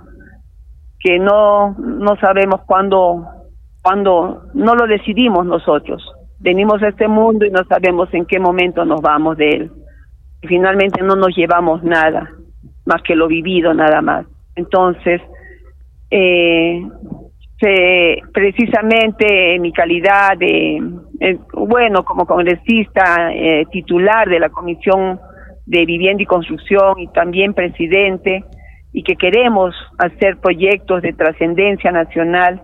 que 1.00 1.18
no, 1.18 1.72
no 1.78 2.16
sabemos 2.16 2.62
cuándo, 2.66 3.26
cuándo, 3.82 4.44
no 4.54 4.74
lo 4.74 4.86
decidimos 4.86 5.44
nosotros. 5.44 6.04
Venimos 6.38 6.82
a 6.82 6.88
este 6.88 7.08
mundo 7.08 7.44
y 7.44 7.50
no 7.50 7.64
sabemos 7.64 8.12
en 8.12 8.26
qué 8.26 8.38
momento 8.38 8.84
nos 8.84 9.00
vamos 9.00 9.36
de 9.36 9.50
él. 9.50 9.70
Y 10.42 10.48
finalmente 10.48 11.02
no 11.02 11.16
nos 11.16 11.34
llevamos 11.36 11.82
nada, 11.82 12.30
más 12.84 13.02
que 13.02 13.16
lo 13.16 13.26
vivido 13.26 13.72
nada 13.74 14.00
más. 14.02 14.26
Entonces, 14.54 15.20
eh, 16.10 16.82
precisamente 17.58 19.54
en 19.54 19.62
mi 19.62 19.72
calidad 19.72 20.36
de, 20.38 20.76
eh, 21.20 21.38
bueno, 21.54 22.04
como 22.04 22.26
congresista 22.26 23.32
eh, 23.32 23.64
titular 23.70 24.28
de 24.28 24.40
la 24.40 24.50
Comisión 24.50 25.18
de 25.64 25.86
Vivienda 25.86 26.22
y 26.22 26.26
Construcción 26.26 26.98
y 26.98 27.08
también 27.08 27.54
presidente, 27.54 28.44
y 28.92 29.02
que 29.02 29.16
queremos 29.16 29.74
hacer 29.98 30.38
proyectos 30.38 31.02
de 31.02 31.12
trascendencia 31.12 31.90
nacional, 31.90 32.60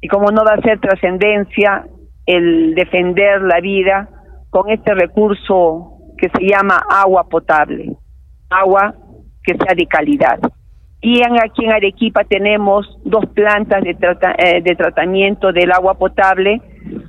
y 0.00 0.08
como 0.08 0.30
no 0.30 0.44
va 0.44 0.54
a 0.54 0.62
ser 0.62 0.78
trascendencia 0.78 1.86
el 2.26 2.74
defender 2.74 3.40
la 3.42 3.60
vida 3.60 4.08
con 4.50 4.70
este 4.70 4.94
recurso 4.94 5.98
que 6.18 6.28
se 6.30 6.46
llama 6.46 6.82
agua 6.90 7.28
potable, 7.28 7.96
agua 8.50 8.94
que 9.42 9.56
sea 9.56 9.74
de 9.74 9.86
calidad. 9.86 10.38
Y 11.00 11.22
aquí 11.22 11.64
en 11.64 11.72
Arequipa 11.72 12.24
tenemos 12.24 12.98
dos 13.04 13.24
plantas 13.26 13.84
de, 13.84 13.96
eh, 14.38 14.76
tratamiento 14.76 15.52
del 15.52 15.70
agua 15.70 15.94
potable, 15.94 16.60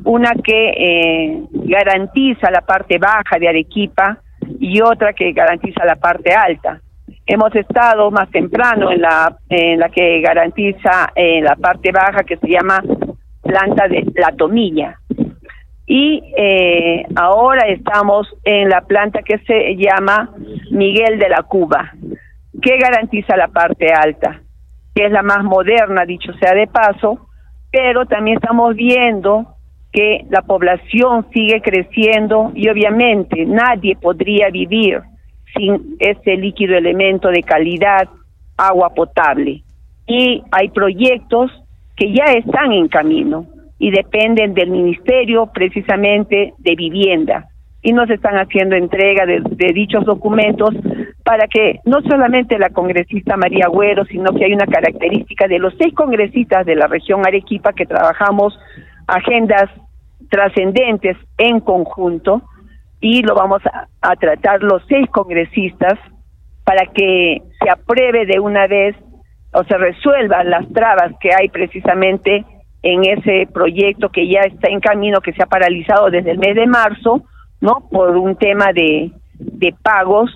una 0.06 0.32
que 0.44 0.70
eh, 0.78 1.44
garantiza 1.52 2.52
la 2.52 2.62
parte 2.62 3.00
baja 3.00 3.40
de 3.40 3.48
Arequipa 3.48 4.20
y 4.60 4.80
otra 4.82 5.14
que 5.14 5.32
garantiza 5.32 5.86
la 5.86 5.96
parte 5.96 6.32
alta. 6.34 6.82
Hemos 7.26 7.56
estado 7.56 8.12
más 8.12 8.30
temprano 8.30 8.92
en 8.92 9.02
la, 9.02 9.36
en 9.50 9.80
la 9.80 9.90
que 9.90 10.22
garantiza 10.22 11.12
eh, 11.16 11.42
la 11.42 11.56
parte 11.56 11.92
baja 11.92 12.24
que 12.24 12.38
se 12.38 12.48
llama 12.48 12.84
planta 13.42 13.88
de 13.88 14.06
la 14.16 14.32
tomilla. 14.36 15.00
Y 15.88 16.22
eh, 16.38 17.06
ahora 17.16 17.68
estamos 17.68 18.28
en 18.44 18.70
la 18.70 18.82
planta 18.82 19.24
que 19.24 19.40
se 19.40 19.76
llama 19.76 20.30
Miguel 20.70 21.18
de 21.18 21.30
la 21.30 21.42
Cuba 21.42 21.92
¿Qué 22.62 22.78
garantiza 22.78 23.38
la 23.38 23.48
parte 23.48 23.92
alta, 23.92 24.42
que 24.96 25.06
es 25.06 25.12
la 25.12 25.24
más 25.24 25.44
moderna, 25.44 26.06
dicho 26.06 26.34
sea 26.34 26.54
de 26.54 26.68
paso, 26.68 27.28
pero 27.72 28.06
también 28.06 28.38
estamos 28.38 28.76
viendo 28.76 29.56
que 29.92 30.26
la 30.30 30.42
población 30.42 31.28
sigue 31.34 31.62
creciendo 31.62 32.52
y 32.56 32.70
obviamente 32.70 33.46
nadie 33.46 33.96
podría 33.96 34.50
vivir 34.50 35.02
sin 35.56 35.96
ese 36.00 36.36
líquido 36.36 36.78
elemento 36.78 37.30
de 37.30 37.44
calidad, 37.44 38.08
agua 38.58 38.94
potable. 38.94 39.64
Y 40.06 40.44
hay 40.52 40.70
proyectos 40.70 41.52
que 41.96 42.12
ya 42.12 42.26
están 42.26 42.72
en 42.72 42.88
camino 42.88 43.46
y 43.78 43.92
dependen 43.92 44.54
del 44.54 44.70
Ministerio 44.70 45.50
precisamente 45.54 46.54
de 46.58 46.76
Vivienda 46.76 47.49
y 47.82 47.94
nos 47.94 48.10
están 48.10 48.36
haciendo 48.36 48.76
entrega 48.76 49.26
de, 49.26 49.42
dichos 49.74 50.04
documentos 50.06 50.72
para 51.24 51.48
que 51.48 51.80
no 51.86 52.02
solamente 52.02 52.60
la 52.60 52.70
congresista 52.70 53.38
María 53.38 53.66
Agüero, 53.66 54.04
sino 54.06 54.34
que 54.34 54.46
hay 54.46 54.54
una 54.54 54.66
característica 54.66 55.48
de 55.48 55.60
los 55.60 55.74
seis 55.78 55.94
congresistas 55.94 56.66
de 56.66 56.76
la 56.76 56.88
región 56.88 57.26
Arequipa 57.26 57.74
que 57.74 57.86
trabajamos 57.86 58.58
agendas 59.08 59.70
trascendentes 60.30 61.18
en 61.38 61.62
conjunto 61.62 62.42
y 63.00 63.22
lo 63.22 63.34
vamos 63.34 63.62
a, 63.66 63.88
a 64.02 64.16
tratar 64.18 64.62
los 64.62 64.84
seis 64.88 65.08
congresistas 65.10 65.98
para 66.66 66.86
que 66.88 67.42
se 67.64 67.70
apruebe 67.70 68.26
de 68.26 68.40
una 68.40 68.68
vez 68.68 68.96
o 69.54 69.64
se 69.64 69.78
resuelvan 69.78 70.50
las 70.50 70.68
trabas 70.74 71.14
que 71.20 71.30
hay 71.34 71.50
precisamente 71.50 72.46
en 72.84 73.04
ese 73.06 73.48
proyecto 73.52 74.10
que 74.10 74.28
ya 74.28 74.42
está 74.42 74.70
en 74.70 74.80
camino, 74.80 75.22
que 75.22 75.34
se 75.34 75.44
ha 75.44 75.48
paralizado 75.48 76.10
desde 76.10 76.32
el 76.32 76.40
mes 76.40 76.56
de 76.56 76.68
marzo, 76.68 77.24
¿no? 77.62 77.88
Por 77.90 78.16
un 78.18 78.36
tema 78.36 78.72
de, 78.74 79.12
de 79.38 79.76
pagos, 79.82 80.32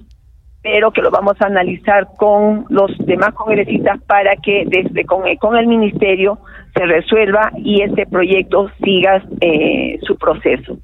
pero 0.61 0.91
que 0.91 1.01
lo 1.01 1.11
vamos 1.11 1.35
a 1.41 1.47
analizar 1.47 2.07
con 2.17 2.65
los 2.69 2.91
demás 2.99 3.33
congresistas 3.33 4.01
para 4.03 4.35
que 4.37 4.63
desde 4.65 5.05
con, 5.05 5.23
con 5.37 5.57
el 5.57 5.67
ministerio 5.67 6.39
se 6.75 6.85
resuelva 6.85 7.51
y 7.57 7.81
este 7.81 8.05
proyecto 8.05 8.69
siga 8.83 9.23
eh, 9.41 9.99
su 10.03 10.17
proceso. 10.17 10.77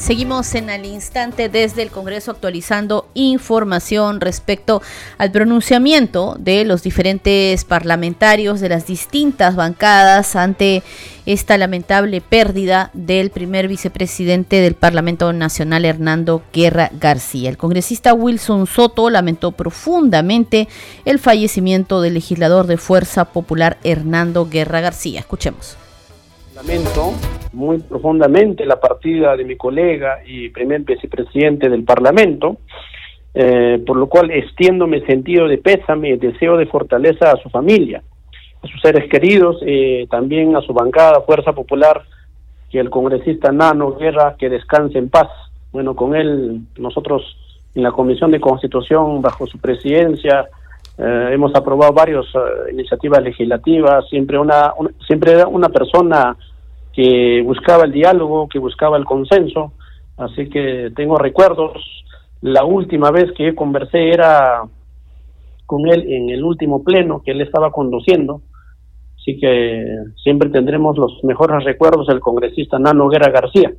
Seguimos 0.00 0.54
en 0.54 0.70
el 0.70 0.86
instante 0.86 1.50
desde 1.50 1.82
el 1.82 1.90
Congreso 1.90 2.30
actualizando 2.30 3.06
información 3.12 4.22
respecto 4.22 4.80
al 5.18 5.30
pronunciamiento 5.30 6.36
de 6.38 6.64
los 6.64 6.82
diferentes 6.82 7.66
parlamentarios 7.66 8.60
de 8.60 8.70
las 8.70 8.86
distintas 8.86 9.56
bancadas 9.56 10.36
ante 10.36 10.82
esta 11.26 11.58
lamentable 11.58 12.22
pérdida 12.22 12.90
del 12.94 13.28
primer 13.28 13.68
vicepresidente 13.68 14.62
del 14.62 14.74
Parlamento 14.74 15.34
Nacional, 15.34 15.84
Hernando 15.84 16.42
Guerra 16.50 16.90
García. 16.98 17.50
El 17.50 17.58
congresista 17.58 18.14
Wilson 18.14 18.66
Soto 18.66 19.10
lamentó 19.10 19.52
profundamente 19.52 20.66
el 21.04 21.18
fallecimiento 21.18 22.00
del 22.00 22.14
legislador 22.14 22.66
de 22.66 22.78
Fuerza 22.78 23.26
Popular, 23.26 23.76
Hernando 23.84 24.48
Guerra 24.48 24.80
García. 24.80 25.20
Escuchemos. 25.20 25.76
Lamento 26.60 27.14
muy 27.54 27.78
profundamente 27.78 28.66
la 28.66 28.78
partida 28.78 29.34
de 29.34 29.44
mi 29.44 29.56
colega 29.56 30.18
y 30.26 30.50
primer 30.50 30.82
vicepresidente 30.82 31.70
del 31.70 31.84
Parlamento, 31.84 32.58
eh, 33.32 33.82
por 33.86 33.96
lo 33.96 34.08
cual 34.08 34.30
extiendo 34.30 34.86
mi 34.86 35.00
sentido 35.02 35.48
de 35.48 35.56
pésame 35.56 36.10
y 36.10 36.16
deseo 36.18 36.58
de 36.58 36.66
fortaleza 36.66 37.32
a 37.32 37.36
su 37.36 37.48
familia, 37.48 38.02
a 38.62 38.66
sus 38.66 38.78
seres 38.82 39.08
queridos, 39.10 39.56
eh, 39.64 40.06
también 40.10 40.54
a 40.54 40.60
su 40.60 40.74
bancada 40.74 41.22
Fuerza 41.22 41.54
Popular 41.54 42.02
y 42.70 42.76
el 42.76 42.90
congresista 42.90 43.50
Nano 43.50 43.96
Guerra, 43.96 44.36
que 44.38 44.50
descanse 44.50 44.98
en 44.98 45.08
paz. 45.08 45.28
Bueno, 45.72 45.96
con 45.96 46.14
él 46.14 46.60
nosotros 46.76 47.38
en 47.74 47.84
la 47.84 47.92
Comisión 47.92 48.32
de 48.32 48.40
Constitución, 48.40 49.22
bajo 49.22 49.46
su 49.46 49.58
presidencia, 49.58 50.46
eh, 50.98 51.30
hemos 51.32 51.54
aprobado 51.54 51.94
varias 51.94 52.26
iniciativas 52.70 53.22
legislativas, 53.22 54.06
siempre 54.10 54.38
una, 54.38 54.74
una, 54.76 54.90
siempre 55.06 55.42
una 55.46 55.70
persona 55.70 56.36
que 56.92 57.42
buscaba 57.44 57.84
el 57.84 57.92
diálogo, 57.92 58.48
que 58.48 58.58
buscaba 58.58 58.96
el 58.96 59.04
consenso, 59.04 59.72
así 60.16 60.48
que 60.48 60.90
tengo 60.94 61.18
recuerdos. 61.18 61.72
La 62.40 62.64
última 62.64 63.10
vez 63.10 63.30
que 63.36 63.54
conversé 63.54 64.10
era 64.10 64.62
con 65.66 65.88
él 65.88 66.04
en 66.12 66.30
el 66.30 66.42
último 66.42 66.82
pleno 66.82 67.22
que 67.22 67.30
él 67.30 67.40
estaba 67.42 67.70
conduciendo, 67.70 68.42
así 69.16 69.38
que 69.38 69.84
siempre 70.22 70.50
tendremos 70.50 70.98
los 70.98 71.22
mejores 71.22 71.64
recuerdos 71.64 72.08
del 72.08 72.20
congresista 72.20 72.78
Nano 72.78 73.08
Guerra 73.08 73.30
García. 73.30 73.72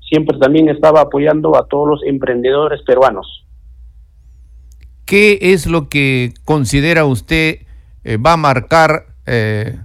Siempre 0.00 0.38
también 0.38 0.68
estaba 0.68 1.02
apoyando 1.02 1.56
a 1.56 1.66
todos 1.66 1.88
los 1.88 2.02
emprendedores 2.04 2.82
peruanos. 2.82 3.44
¿Qué 5.04 5.38
es 5.40 5.66
lo 5.66 5.88
que 5.88 6.32
considera 6.44 7.04
usted 7.04 7.58
eh, 8.02 8.16
va 8.16 8.32
a 8.32 8.36
marcar 8.36 9.06
eh, 9.26 9.78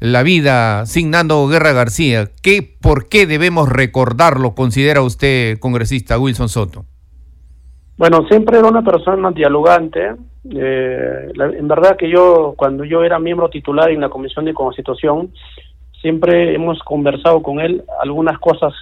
la 0.00 0.22
vida 0.22 0.86
sin 0.86 1.10
Nando 1.10 1.46
Guerra 1.46 1.72
García. 1.72 2.28
¿Qué, 2.42 2.62
¿Por 2.80 3.08
qué 3.08 3.26
debemos 3.26 3.68
recordarlo, 3.68 4.54
considera 4.54 5.02
usted, 5.02 5.58
congresista 5.58 6.18
Wilson 6.18 6.48
Soto? 6.48 6.84
Bueno, 7.98 8.26
siempre 8.28 8.58
era 8.58 8.66
una 8.66 8.82
persona 8.82 9.30
dialogante. 9.30 10.14
Eh, 10.50 11.32
en 11.36 11.68
verdad 11.68 11.98
que 11.98 12.10
yo, 12.10 12.54
cuando 12.56 12.84
yo 12.84 13.04
era 13.04 13.18
miembro 13.18 13.50
titular 13.50 13.90
en 13.90 14.00
la 14.00 14.08
Comisión 14.08 14.46
de 14.46 14.54
Constitución, 14.54 15.30
siempre 16.00 16.54
hemos 16.54 16.78
conversado 16.80 17.42
con 17.42 17.60
él 17.60 17.84
algunas 18.02 18.38
cosas, 18.38 18.72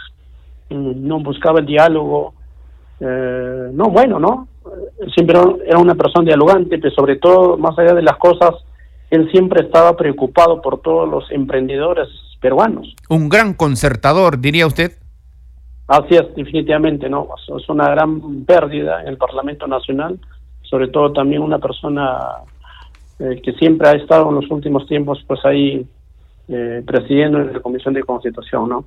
mm, 0.71 1.09
no 1.09 1.19
buscaba 1.19 1.59
el 1.59 1.67
diálogo, 1.67 2.35
eh, 3.01 3.71
no, 3.73 3.91
bueno, 3.91 4.21
¿no? 4.21 4.47
Siempre 5.15 5.37
era 5.67 5.79
una 5.79 5.97
persona 5.97 6.27
dialogante, 6.27 6.79
pero 6.79 6.95
sobre 6.95 7.17
todo, 7.17 7.57
más 7.57 7.77
allá 7.77 7.95
de 7.95 8.03
las 8.03 8.17
cosas, 8.19 8.55
él 9.11 9.31
siempre 9.31 9.65
estaba 9.65 9.97
preocupado 9.97 10.61
por 10.61 10.81
todos 10.81 11.09
los 11.09 11.31
emprendedores 11.31 12.09
peruanos. 12.41 12.95
Un 13.09 13.29
gran 13.29 13.55
concertador, 13.55 14.39
diría 14.41 14.67
usted. 14.67 14.93
Así 15.87 16.15
es, 16.15 16.35
definitivamente, 16.35 17.09
¿no? 17.09 17.29
Es 17.57 17.69
una 17.69 17.89
gran 17.91 18.45
pérdida 18.45 19.01
en 19.03 19.09
el 19.09 19.17
Parlamento 19.17 19.67
Nacional, 19.67 20.19
sobre 20.63 20.89
todo 20.89 21.13
también 21.13 21.43
una 21.43 21.59
persona 21.59 22.19
eh, 23.19 23.41
que 23.43 23.53
siempre 23.55 23.89
ha 23.89 23.93
estado 23.93 24.29
en 24.29 24.35
los 24.37 24.51
últimos 24.51 24.87
tiempos, 24.87 25.25
pues 25.27 25.41
ahí 25.45 25.87
eh, 26.49 26.83
presidiendo 26.87 27.39
en 27.39 27.55
la 27.55 27.61
Comisión 27.61 27.95
de 27.95 28.03
Constitución, 28.03 28.69
¿no? 28.69 28.85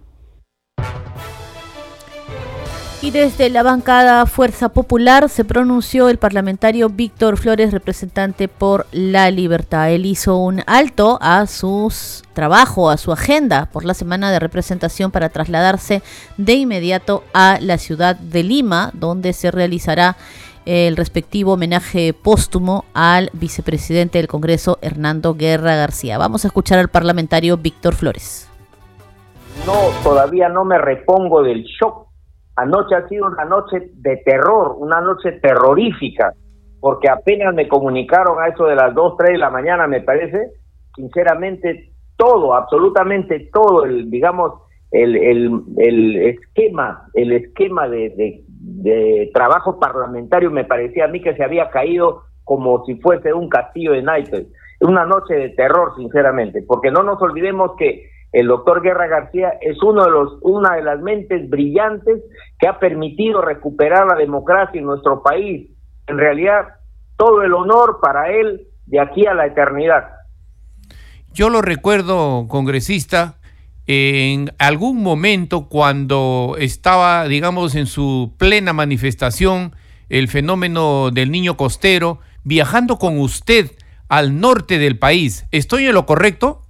Y 3.03 3.09
desde 3.09 3.49
la 3.49 3.63
bancada 3.63 4.27
Fuerza 4.27 4.69
Popular 4.69 5.27
se 5.27 5.43
pronunció 5.43 6.07
el 6.07 6.19
parlamentario 6.19 6.87
Víctor 6.87 7.37
Flores, 7.37 7.71
representante 7.71 8.47
por 8.47 8.85
la 8.91 9.31
libertad. 9.31 9.89
Él 9.89 10.05
hizo 10.05 10.37
un 10.37 10.61
alto 10.67 11.17
a 11.19 11.47
su 11.47 11.91
trabajo, 12.33 12.91
a 12.91 12.97
su 12.97 13.11
agenda 13.11 13.69
por 13.73 13.85
la 13.85 13.95
semana 13.95 14.31
de 14.31 14.39
representación 14.39 15.09
para 15.09 15.29
trasladarse 15.29 16.03
de 16.37 16.53
inmediato 16.53 17.23
a 17.33 17.57
la 17.59 17.79
ciudad 17.79 18.15
de 18.17 18.43
Lima, 18.43 18.91
donde 18.93 19.33
se 19.33 19.49
realizará 19.49 20.15
el 20.67 20.95
respectivo 20.95 21.53
homenaje 21.53 22.13
póstumo 22.13 22.85
al 22.93 23.31
vicepresidente 23.33 24.19
del 24.19 24.27
Congreso, 24.27 24.77
Hernando 24.83 25.33
Guerra 25.33 25.75
García. 25.75 26.19
Vamos 26.19 26.45
a 26.45 26.49
escuchar 26.49 26.77
al 26.77 26.89
parlamentario 26.89 27.57
Víctor 27.57 27.95
Flores. 27.95 28.47
No, 29.65 29.73
todavía 30.03 30.49
no 30.49 30.65
me 30.65 30.77
repongo 30.77 31.41
del 31.41 31.63
shock 31.63 32.11
Anoche 32.55 32.95
ha 32.95 33.07
sido 33.07 33.27
una 33.27 33.45
noche 33.45 33.91
de 33.93 34.17
terror, 34.17 34.75
una 34.77 35.01
noche 35.01 35.33
terrorífica. 35.33 36.33
porque 36.79 37.07
apenas 37.09 37.53
me 37.53 37.67
comunicaron 37.67 38.41
a 38.41 38.47
eso 38.47 38.65
de 38.65 38.75
las 38.75 38.95
2, 38.95 39.15
3 39.15 39.33
de 39.33 39.37
la 39.37 39.51
mañana, 39.51 39.85
me 39.85 40.01
parece, 40.01 40.49
sinceramente, 40.95 41.91
todo, 42.17 42.55
absolutamente 42.55 43.49
todo, 43.53 43.85
el, 43.85 44.09
digamos, 44.09 44.53
el, 44.91 45.15
el, 45.15 45.61
el 45.77 46.15
esquema, 46.17 47.05
el 47.13 47.31
esquema 47.33 47.87
de, 47.87 48.43
de, 48.47 49.29
trabajo 49.33 49.79
parlamentario 49.79 50.51
me 50.51 50.65
parecía 50.65 51.05
a 51.05 51.07
mí 51.07 51.21
que 51.21 51.35
se 51.35 51.43
había 51.43 51.69
caído 51.69 52.23
como 52.43 52.83
si 52.85 52.95
fuese 52.95 53.33
un 53.33 53.47
castillo 53.47 53.93
de 53.93 54.01
naipes. 54.01 54.47
Una 54.81 55.05
noche 55.05 55.35
de 55.35 55.49
terror, 55.49 55.93
sinceramente, 55.95 56.63
porque 56.67 56.89
no 56.89 57.03
nos 57.03 57.21
olvidemos 57.21 57.71
que 57.77 58.09
el 58.31 58.47
doctor 58.47 58.81
Guerra 58.81 59.07
García 59.07 59.53
es 59.61 59.81
uno 59.83 60.05
de 60.05 60.11
los, 60.11 60.37
una 60.41 60.75
de 60.75 60.83
las 60.83 61.01
mentes 61.01 61.49
brillantes 61.49 62.21
que 62.59 62.67
ha 62.67 62.79
permitido 62.79 63.41
recuperar 63.41 64.07
la 64.07 64.15
democracia 64.15 64.79
en 64.79 64.85
nuestro 64.85 65.21
país. 65.21 65.69
En 66.07 66.17
realidad, 66.17 66.67
todo 67.17 67.43
el 67.43 67.53
honor 67.53 67.99
para 68.01 68.31
él 68.31 68.67
de 68.85 68.99
aquí 68.99 69.25
a 69.25 69.33
la 69.33 69.47
eternidad. 69.47 70.11
Yo 71.33 71.49
lo 71.49 71.61
recuerdo, 71.61 72.47
congresista, 72.47 73.35
en 73.87 74.51
algún 74.59 75.01
momento 75.01 75.67
cuando 75.67 76.55
estaba, 76.57 77.27
digamos, 77.27 77.75
en 77.75 77.85
su 77.85 78.33
plena 78.37 78.73
manifestación 78.73 79.73
el 80.09 80.27
fenómeno 80.27 81.09
del 81.11 81.31
niño 81.31 81.55
costero, 81.57 82.19
viajando 82.43 82.97
con 82.97 83.19
usted 83.19 83.71
al 84.09 84.39
norte 84.39 84.77
del 84.77 84.99
país. 84.99 85.45
¿Estoy 85.51 85.87
en 85.87 85.93
lo 85.93 86.05
correcto? 86.05 86.61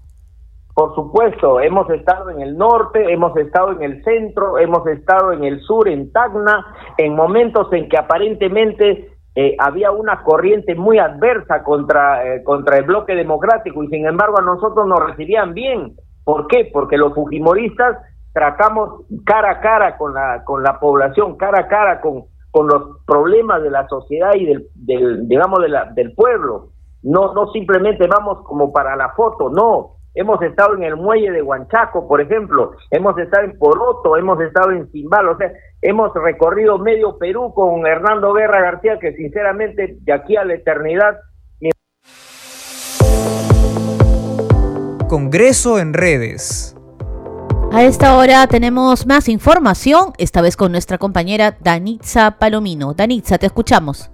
Por 0.74 0.96
supuesto, 0.96 1.60
hemos 1.60 1.90
estado 1.90 2.30
en 2.30 2.42
el 2.42 2.58
norte, 2.58 3.12
hemos 3.12 3.36
estado 3.36 3.72
en 3.72 3.84
el 3.84 4.04
centro, 4.04 4.58
hemos 4.58 4.88
estado 4.88 5.34
en 5.34 5.44
el 5.44 5.60
sur, 5.62 5.88
en 5.90 6.12
Tacna, 6.12 6.66
en 6.98 7.16
momentos 7.16 7.72
en 7.74 7.90
que 7.90 7.98
aparentemente 7.98 9.12
eh, 9.36 9.56
había 9.60 9.92
una 9.92 10.24
corriente 10.24 10.76
muy 10.76 10.98
adversa 10.98 11.64
contra, 11.64 12.26
eh, 12.26 12.44
contra 12.44 12.78
el 12.78 12.86
bloque 12.86 13.16
democrático 13.16 13.84
y 13.84 13.88
sin 13.88 14.06
embargo 14.06 14.40
a 14.40 14.44
nosotros 14.44 14.88
nos 14.88 15.00
recibían 15.00 15.54
bien. 15.54 15.96
¿Por 16.24 16.48
qué? 16.48 16.70
Porque 16.72 16.98
los 16.98 17.14
fujimoristas 17.14 17.98
tratamos 18.34 19.06
cara 19.26 19.52
a 19.52 19.60
cara 19.60 19.98
con 19.98 20.14
la, 20.14 20.44
con 20.46 20.64
la 20.64 20.80
población, 20.80 21.38
cara 21.38 21.62
a 21.62 21.68
cara 21.68 22.02
con, 22.02 22.26
con 22.52 22.68
los 22.68 23.00
problemas 23.06 23.62
de 23.64 23.72
la 23.72 23.88
sociedad 23.88 24.32
y 24.36 24.46
del, 24.46 24.68
del 24.76 25.28
digamos, 25.28 25.62
de 25.62 25.70
la, 25.70 25.86
del 25.86 26.14
pueblo. 26.14 26.70
No, 27.04 27.34
no 27.34 27.52
simplemente 27.52 28.08
vamos 28.08 28.44
como 28.44 28.72
para 28.72 28.96
la 28.96 29.10
foto, 29.10 29.50
no. 29.50 30.01
Hemos 30.14 30.42
estado 30.42 30.76
en 30.76 30.84
el 30.84 30.98
muelle 30.98 31.32
de 31.32 31.42
Huanchaco, 31.42 32.06
por 32.06 32.20
ejemplo, 32.20 32.74
hemos 32.90 33.18
estado 33.18 33.46
en 33.46 33.58
Poroto, 33.58 34.18
hemos 34.18 34.42
estado 34.42 34.72
en 34.72 34.92
Cimbal, 34.92 35.30
o 35.30 35.38
sea, 35.38 35.54
hemos 35.82 36.14
recorrido 36.14 36.78
medio 36.78 37.18
Perú 37.18 37.54
con 37.54 37.88
Hernando 37.88 38.34
Guerra 38.34 38.62
García, 38.62 39.00
que 39.00 39.14
sinceramente 39.14 39.96
de 40.02 40.14
aquí 40.14 40.36
a 40.36 40.44
la 40.44 40.56
eternidad... 40.56 41.18
Congreso 45.08 45.80
en 45.80 45.94
redes. 45.94 46.76
A 47.72 47.84
esta 47.84 48.18
hora 48.18 48.48
tenemos 48.48 49.08
más 49.08 49.30
información, 49.30 50.12
esta 50.18 50.42
vez 50.42 50.58
con 50.58 50.74
nuestra 50.74 50.98
compañera 50.98 51.56
Danitza 51.62 52.38
Palomino. 52.38 52.94
Danitza, 52.94 53.38
te 53.38 53.46
escuchamos. 53.46 54.12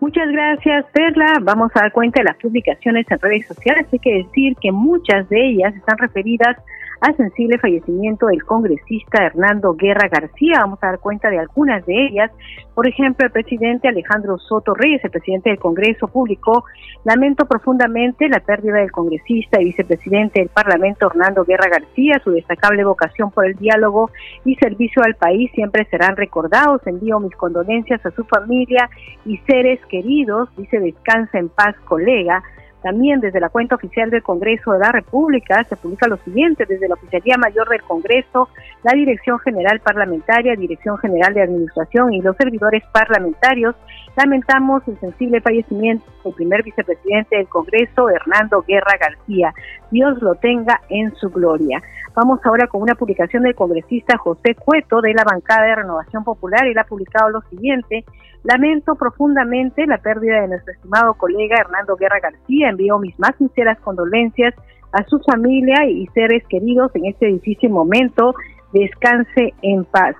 Muchas 0.00 0.28
gracias, 0.30 0.86
Perla. 0.92 1.38
Vamos 1.42 1.72
a 1.74 1.80
dar 1.80 1.92
cuenta 1.92 2.20
de 2.20 2.24
las 2.24 2.36
publicaciones 2.36 3.06
en 3.10 3.18
redes 3.18 3.46
sociales. 3.46 3.86
Hay 3.92 3.98
que 3.98 4.14
decir 4.24 4.56
que 4.60 4.70
muchas 4.70 5.28
de 5.28 5.50
ellas 5.50 5.74
están 5.74 5.98
referidas 5.98 6.56
al 7.00 7.16
sensible 7.16 7.58
fallecimiento 7.58 8.26
del 8.26 8.44
congresista 8.44 9.24
Hernando 9.24 9.74
Guerra 9.74 10.08
García. 10.08 10.58
Vamos 10.60 10.78
a 10.82 10.88
dar 10.88 10.98
cuenta 10.98 11.30
de 11.30 11.38
algunas 11.38 11.84
de 11.86 12.06
ellas. 12.06 12.30
Por 12.74 12.88
ejemplo, 12.88 13.26
el 13.26 13.32
presidente 13.32 13.88
Alejandro 13.88 14.38
Soto 14.38 14.74
Reyes, 14.74 15.04
el 15.04 15.10
presidente 15.10 15.50
del 15.50 15.58
Congreso, 15.58 16.08
publicó, 16.08 16.64
lamento 17.04 17.46
profundamente 17.46 18.28
la 18.28 18.40
pérdida 18.40 18.78
del 18.78 18.92
congresista 18.92 19.60
y 19.60 19.66
vicepresidente 19.66 20.40
del 20.40 20.48
Parlamento 20.48 21.06
Hernando 21.06 21.44
Guerra 21.44 21.70
García, 21.70 22.20
su 22.22 22.30
destacable 22.30 22.84
vocación 22.84 23.30
por 23.30 23.46
el 23.46 23.54
diálogo 23.54 24.10
y 24.44 24.54
servicio 24.56 25.02
al 25.04 25.14
país 25.14 25.50
siempre 25.54 25.86
serán 25.90 26.16
recordados. 26.16 26.86
Envío 26.86 27.20
mis 27.20 27.34
condolencias 27.36 28.04
a 28.04 28.10
su 28.10 28.24
familia 28.24 28.88
y 29.24 29.38
seres 29.38 29.80
queridos. 29.86 30.48
Dice, 30.56 30.80
descansa 30.80 31.38
en 31.38 31.48
paz, 31.48 31.74
colega. 31.84 32.42
También 32.82 33.20
desde 33.20 33.40
la 33.40 33.48
cuenta 33.48 33.74
oficial 33.74 34.10
del 34.10 34.22
Congreso 34.22 34.72
de 34.72 34.78
la 34.78 34.92
República 34.92 35.64
se 35.64 35.76
publica 35.76 36.06
lo 36.06 36.16
siguiente, 36.18 36.64
desde 36.64 36.88
la 36.88 36.94
Oficialía 36.94 37.36
Mayor 37.36 37.68
del 37.68 37.82
Congreso, 37.82 38.48
la 38.84 38.92
Dirección 38.92 39.38
General 39.40 39.80
Parlamentaria, 39.80 40.54
Dirección 40.54 40.96
General 40.98 41.34
de 41.34 41.42
Administración 41.42 42.12
y 42.12 42.22
los 42.22 42.36
servidores 42.36 42.84
parlamentarios, 42.92 43.74
lamentamos 44.18 44.82
el 44.88 44.98
sensible 44.98 45.40
fallecimiento 45.40 46.04
del 46.24 46.34
primer 46.34 46.64
vicepresidente 46.64 47.36
del 47.36 47.48
Congreso, 47.48 48.10
Hernando 48.10 48.64
Guerra 48.66 48.98
García. 48.98 49.54
Dios 49.92 50.20
lo 50.20 50.34
tenga 50.34 50.80
en 50.88 51.14
su 51.14 51.30
gloria. 51.30 51.80
Vamos 52.16 52.40
ahora 52.42 52.66
con 52.66 52.82
una 52.82 52.96
publicación 52.96 53.44
del 53.44 53.54
congresista 53.54 54.18
José 54.18 54.56
Cueto 54.56 55.00
de 55.00 55.14
la 55.14 55.22
bancada 55.22 55.66
de 55.66 55.76
Renovación 55.76 56.24
Popular. 56.24 56.66
Él 56.66 56.76
ha 56.78 56.84
publicado 56.84 57.30
lo 57.30 57.42
siguiente. 57.42 58.04
Lamento 58.42 58.96
profundamente 58.96 59.86
la 59.86 59.98
pérdida 59.98 60.40
de 60.40 60.48
nuestro 60.48 60.72
estimado 60.72 61.14
colega 61.14 61.60
Hernando 61.60 61.96
Guerra 61.96 62.18
García. 62.18 62.70
Envío 62.70 62.98
mis 62.98 63.16
más 63.20 63.36
sinceras 63.38 63.78
condolencias 63.80 64.52
a 64.90 65.04
su 65.04 65.20
familia 65.20 65.86
y 65.88 66.08
seres 66.08 66.42
queridos 66.48 66.90
en 66.96 67.06
este 67.06 67.26
difícil 67.26 67.70
momento. 67.70 68.34
Descanse 68.72 69.54
en 69.62 69.84
paz. 69.84 70.16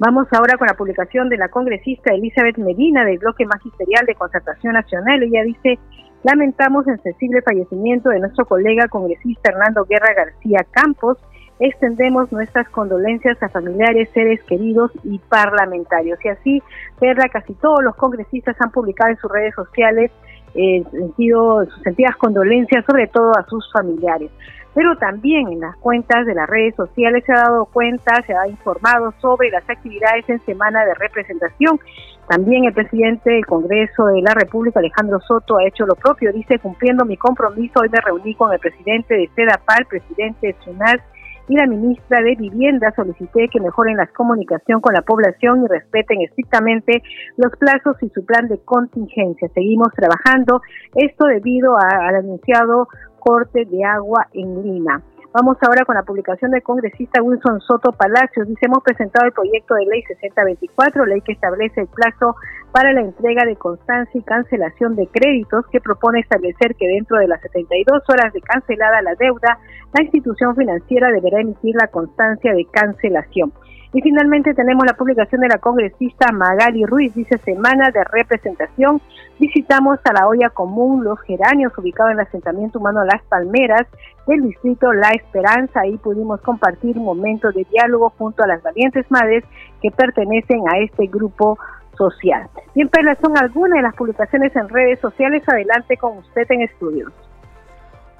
Vamos 0.00 0.28
ahora 0.30 0.56
con 0.56 0.68
la 0.68 0.74
publicación 0.74 1.28
de 1.28 1.36
la 1.36 1.48
congresista 1.48 2.14
Elizabeth 2.14 2.56
Medina 2.56 3.04
del 3.04 3.18
bloque 3.18 3.44
magisterial 3.44 4.06
de 4.06 4.14
concertación 4.14 4.74
nacional. 4.74 5.20
Ella 5.24 5.42
dice, 5.42 5.76
lamentamos 6.22 6.86
el 6.86 7.00
sensible 7.00 7.42
fallecimiento 7.42 8.10
de 8.10 8.20
nuestro 8.20 8.46
colega 8.46 8.86
congresista 8.86 9.50
Hernando 9.50 9.84
Guerra 9.86 10.14
García 10.14 10.64
Campos. 10.70 11.18
Extendemos 11.58 12.30
nuestras 12.30 12.68
condolencias 12.68 13.42
a 13.42 13.48
familiares, 13.48 14.08
seres 14.14 14.40
queridos 14.44 14.92
y 15.02 15.18
parlamentarios. 15.18 16.24
Y 16.24 16.28
así, 16.28 16.62
verla, 17.00 17.28
casi 17.28 17.54
todos 17.54 17.82
los 17.82 17.96
congresistas 17.96 18.54
han 18.60 18.70
publicado 18.70 19.10
en 19.10 19.16
sus 19.16 19.32
redes 19.32 19.54
sociales 19.56 20.12
eh, 20.54 20.84
sentido, 20.92 21.64
sus 21.64 21.82
sentidas 21.82 22.14
condolencias, 22.16 22.84
sobre 22.84 23.08
todo 23.08 23.32
a 23.36 23.44
sus 23.48 23.68
familiares 23.72 24.30
pero 24.78 24.96
también 24.96 25.48
en 25.48 25.58
las 25.58 25.76
cuentas 25.78 26.24
de 26.24 26.36
las 26.36 26.48
redes 26.48 26.72
sociales 26.76 27.24
se 27.26 27.32
ha 27.32 27.42
dado 27.42 27.64
cuenta, 27.64 28.14
se 28.24 28.32
ha 28.32 28.46
informado 28.46 29.12
sobre 29.20 29.50
las 29.50 29.68
actividades 29.68 30.28
en 30.28 30.38
semana 30.44 30.84
de 30.84 30.94
representación. 30.94 31.80
También 32.28 32.62
el 32.62 32.72
presidente 32.72 33.28
del 33.28 33.44
Congreso 33.44 34.06
de 34.06 34.22
la 34.22 34.34
República, 34.34 34.78
Alejandro 34.78 35.18
Soto, 35.26 35.58
ha 35.58 35.66
hecho 35.66 35.84
lo 35.84 35.96
propio. 35.96 36.32
Dice, 36.32 36.60
cumpliendo 36.60 37.04
mi 37.04 37.16
compromiso, 37.16 37.80
hoy 37.80 37.88
me 37.88 38.00
reuní 38.00 38.36
con 38.36 38.52
el 38.52 38.60
presidente 38.60 39.16
de 39.16 39.28
CEDAPAL, 39.34 39.86
presidente 39.86 40.46
de 40.46 40.56
SUNAS 40.62 41.00
y 41.48 41.56
la 41.56 41.66
ministra 41.66 42.20
de 42.20 42.36
Vivienda. 42.36 42.92
Solicité 42.94 43.48
que 43.48 43.58
mejoren 43.58 43.96
la 43.96 44.06
comunicación 44.06 44.80
con 44.80 44.94
la 44.94 45.02
población 45.02 45.64
y 45.64 45.66
respeten 45.66 46.20
estrictamente 46.20 47.02
los 47.36 47.50
plazos 47.56 48.00
y 48.00 48.10
su 48.10 48.24
plan 48.24 48.46
de 48.46 48.60
contingencia. 48.64 49.48
Seguimos 49.54 49.88
trabajando. 49.94 50.60
Esto 50.94 51.26
debido 51.26 51.76
al 51.76 52.14
anunciado 52.14 52.86
corte 53.18 53.64
de 53.64 53.84
agua 53.84 54.28
en 54.32 54.62
Lima. 54.62 55.02
Vamos 55.30 55.58
ahora 55.60 55.84
con 55.84 55.94
la 55.94 56.04
publicación 56.04 56.50
del 56.52 56.62
congresista 56.62 57.22
Wilson 57.22 57.60
Soto 57.60 57.92
Palacios. 57.92 58.48
Dice, 58.48 58.64
hemos 58.64 58.82
presentado 58.82 59.26
el 59.26 59.32
proyecto 59.32 59.74
de 59.74 59.84
ley 59.84 60.02
6024, 60.02 61.04
ley 61.04 61.20
que 61.20 61.32
establece 61.32 61.82
el 61.82 61.86
plazo 61.86 62.34
para 62.72 62.94
la 62.94 63.02
entrega 63.02 63.44
de 63.44 63.54
constancia 63.56 64.18
y 64.18 64.24
cancelación 64.24 64.96
de 64.96 65.06
créditos, 65.06 65.66
que 65.70 65.82
propone 65.82 66.20
establecer 66.20 66.74
que 66.76 66.88
dentro 66.88 67.18
de 67.18 67.28
las 67.28 67.42
72 67.42 68.02
horas 68.08 68.32
de 68.32 68.40
cancelada 68.40 69.02
la 69.02 69.14
deuda, 69.16 69.58
la 69.92 70.02
institución 70.02 70.56
financiera 70.56 71.10
deberá 71.10 71.42
emitir 71.42 71.74
la 71.78 71.88
constancia 71.88 72.54
de 72.54 72.64
cancelación. 72.64 73.52
Y 73.92 74.02
finalmente 74.02 74.52
tenemos 74.52 74.84
la 74.84 74.92
publicación 74.92 75.40
de 75.40 75.48
la 75.48 75.58
congresista 75.58 76.30
Magali 76.30 76.84
Ruiz, 76.84 77.14
dice 77.14 77.38
Semana 77.38 77.90
de 77.90 78.04
Representación. 78.04 79.00
Visitamos 79.38 79.98
a 80.04 80.12
la 80.12 80.28
olla 80.28 80.50
común 80.50 81.04
Los 81.04 81.18
Geranios, 81.22 81.72
ubicado 81.78 82.10
en 82.10 82.18
el 82.18 82.26
asentamiento 82.26 82.78
humano 82.78 83.02
Las 83.04 83.22
Palmeras 83.22 83.86
del 84.26 84.42
distrito 84.42 84.92
La 84.92 85.08
Esperanza. 85.10 85.80
Ahí 85.80 85.96
pudimos 85.96 86.40
compartir 86.42 86.96
momentos 86.96 87.54
de 87.54 87.66
diálogo 87.70 88.12
junto 88.18 88.42
a 88.42 88.46
las 88.46 88.62
valientes 88.62 89.10
madres 89.10 89.42
que 89.80 89.90
pertenecen 89.90 90.60
a 90.68 90.78
este 90.80 91.06
grupo 91.06 91.58
social. 91.96 92.46
Bien, 92.74 92.88
Perla, 92.88 93.16
son 93.22 93.38
algunas 93.38 93.78
de 93.78 93.82
las 93.82 93.94
publicaciones 93.94 94.54
en 94.54 94.68
redes 94.68 95.00
sociales. 95.00 95.42
Adelante 95.46 95.96
con 95.96 96.18
usted 96.18 96.46
en 96.50 96.62
estudios. 96.62 97.10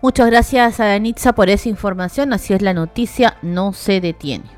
Muchas 0.01 0.31
gracias 0.31 0.81
a 0.81 0.87
Danitza 0.87 1.35
por 1.35 1.51
esa 1.51 1.69
información. 1.69 2.33
Así 2.33 2.55
es 2.55 2.63
la 2.63 2.73
noticia, 2.73 3.37
no 3.43 3.75
se 3.75 4.01
detiene. 4.01 4.58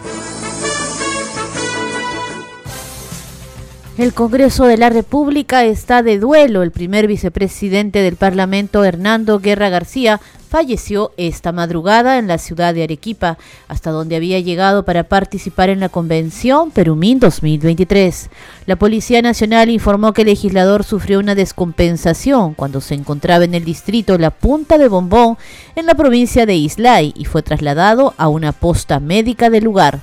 El 4.01 4.15
Congreso 4.15 4.65
de 4.65 4.77
la 4.77 4.89
República 4.89 5.63
está 5.63 6.01
de 6.01 6.17
duelo. 6.17 6.63
El 6.63 6.71
primer 6.71 7.05
vicepresidente 7.05 7.99
del 7.99 8.15
Parlamento, 8.15 8.83
Hernando 8.83 9.39
Guerra 9.39 9.69
García, 9.69 10.19
falleció 10.49 11.11
esta 11.17 11.51
madrugada 11.51 12.17
en 12.17 12.27
la 12.27 12.39
ciudad 12.39 12.73
de 12.73 12.81
Arequipa, 12.81 13.37
hasta 13.67 13.91
donde 13.91 14.15
había 14.15 14.39
llegado 14.39 14.85
para 14.85 15.03
participar 15.03 15.69
en 15.69 15.79
la 15.79 15.89
convención 15.89 16.71
Perumín 16.71 17.19
2023. 17.19 18.31
La 18.65 18.75
Policía 18.75 19.21
Nacional 19.21 19.69
informó 19.69 20.13
que 20.13 20.23
el 20.23 20.29
legislador 20.29 20.83
sufrió 20.83 21.19
una 21.19 21.35
descompensación 21.35 22.55
cuando 22.55 22.81
se 22.81 22.95
encontraba 22.95 23.45
en 23.45 23.53
el 23.53 23.65
distrito 23.65 24.17
La 24.17 24.31
Punta 24.31 24.79
de 24.79 24.87
Bombón, 24.87 25.37
en 25.75 25.85
la 25.85 25.93
provincia 25.93 26.47
de 26.47 26.55
Islay, 26.55 27.13
y 27.15 27.25
fue 27.25 27.43
trasladado 27.43 28.15
a 28.17 28.29
una 28.29 28.51
posta 28.51 28.99
médica 28.99 29.51
del 29.51 29.65
lugar. 29.65 29.99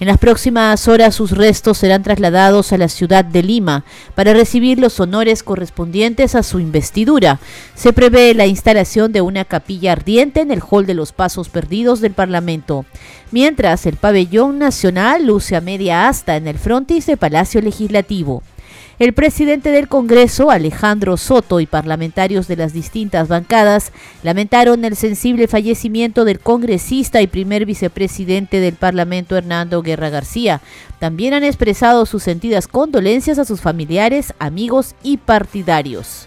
En 0.00 0.06
las 0.06 0.16
próximas 0.16 0.88
horas 0.88 1.14
sus 1.14 1.32
restos 1.32 1.76
serán 1.76 2.02
trasladados 2.02 2.72
a 2.72 2.78
la 2.78 2.88
ciudad 2.88 3.22
de 3.22 3.42
Lima 3.42 3.84
para 4.14 4.32
recibir 4.32 4.78
los 4.78 4.98
honores 4.98 5.42
correspondientes 5.42 6.34
a 6.34 6.42
su 6.42 6.58
investidura. 6.58 7.38
Se 7.74 7.92
prevé 7.92 8.32
la 8.32 8.46
instalación 8.46 9.12
de 9.12 9.20
una 9.20 9.44
capilla 9.44 9.92
ardiente 9.92 10.40
en 10.40 10.52
el 10.52 10.62
hall 10.62 10.86
de 10.86 10.94
los 10.94 11.12
Pasos 11.12 11.50
Perdidos 11.50 12.00
del 12.00 12.12
Parlamento, 12.12 12.86
mientras 13.30 13.84
el 13.84 13.96
pabellón 13.96 14.58
nacional 14.58 15.26
luce 15.26 15.54
a 15.54 15.60
media 15.60 16.08
asta 16.08 16.36
en 16.36 16.48
el 16.48 16.58
frontis 16.58 17.04
de 17.04 17.18
Palacio 17.18 17.60
Legislativo. 17.60 18.42
El 19.00 19.14
presidente 19.14 19.70
del 19.70 19.88
Congreso, 19.88 20.50
Alejandro 20.50 21.16
Soto, 21.16 21.60
y 21.60 21.64
parlamentarios 21.64 22.48
de 22.48 22.56
las 22.56 22.74
distintas 22.74 23.28
bancadas 23.28 23.92
lamentaron 24.22 24.84
el 24.84 24.94
sensible 24.94 25.48
fallecimiento 25.48 26.26
del 26.26 26.38
congresista 26.38 27.22
y 27.22 27.26
primer 27.26 27.64
vicepresidente 27.64 28.60
del 28.60 28.74
Parlamento, 28.74 29.38
Hernando 29.38 29.80
Guerra 29.80 30.10
García. 30.10 30.60
También 30.98 31.32
han 31.32 31.44
expresado 31.44 32.04
sus 32.04 32.22
sentidas 32.22 32.68
condolencias 32.68 33.38
a 33.38 33.46
sus 33.46 33.62
familiares, 33.62 34.34
amigos 34.38 34.94
y 35.02 35.16
partidarios. 35.16 36.26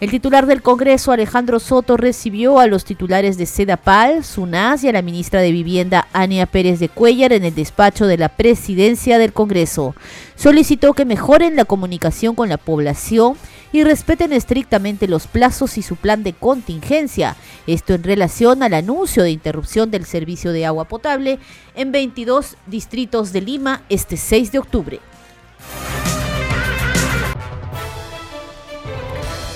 El 0.00 0.10
titular 0.10 0.46
del 0.46 0.60
Congreso, 0.60 1.12
Alejandro 1.12 1.60
Soto, 1.60 1.96
recibió 1.96 2.58
a 2.58 2.66
los 2.66 2.84
titulares 2.84 3.38
de 3.38 3.46
SEDAPAL, 3.46 4.24
SUNAS 4.24 4.82
y 4.82 4.88
a 4.88 4.92
la 4.92 5.02
ministra 5.02 5.40
de 5.40 5.52
Vivienda, 5.52 6.08
Ania 6.12 6.46
Pérez 6.46 6.80
de 6.80 6.88
Cuellar, 6.88 7.32
en 7.32 7.44
el 7.44 7.54
despacho 7.54 8.08
de 8.08 8.18
la 8.18 8.28
presidencia 8.28 9.18
del 9.18 9.32
Congreso. 9.32 9.94
Solicitó 10.36 10.92
que 10.94 11.04
mejoren 11.04 11.56
la 11.56 11.64
comunicación 11.64 12.34
con 12.34 12.48
la 12.48 12.56
población 12.56 13.36
y 13.72 13.84
respeten 13.84 14.32
estrictamente 14.32 15.08
los 15.08 15.26
plazos 15.26 15.78
y 15.78 15.82
su 15.82 15.96
plan 15.96 16.22
de 16.22 16.32
contingencia. 16.32 17.36
Esto 17.66 17.94
en 17.94 18.02
relación 18.02 18.62
al 18.62 18.74
anuncio 18.74 19.22
de 19.22 19.30
interrupción 19.30 19.90
del 19.90 20.04
servicio 20.04 20.52
de 20.52 20.66
agua 20.66 20.86
potable 20.86 21.38
en 21.74 21.92
22 21.92 22.56
distritos 22.66 23.32
de 23.32 23.40
Lima 23.40 23.82
este 23.88 24.16
6 24.16 24.52
de 24.52 24.58
octubre. 24.58 25.00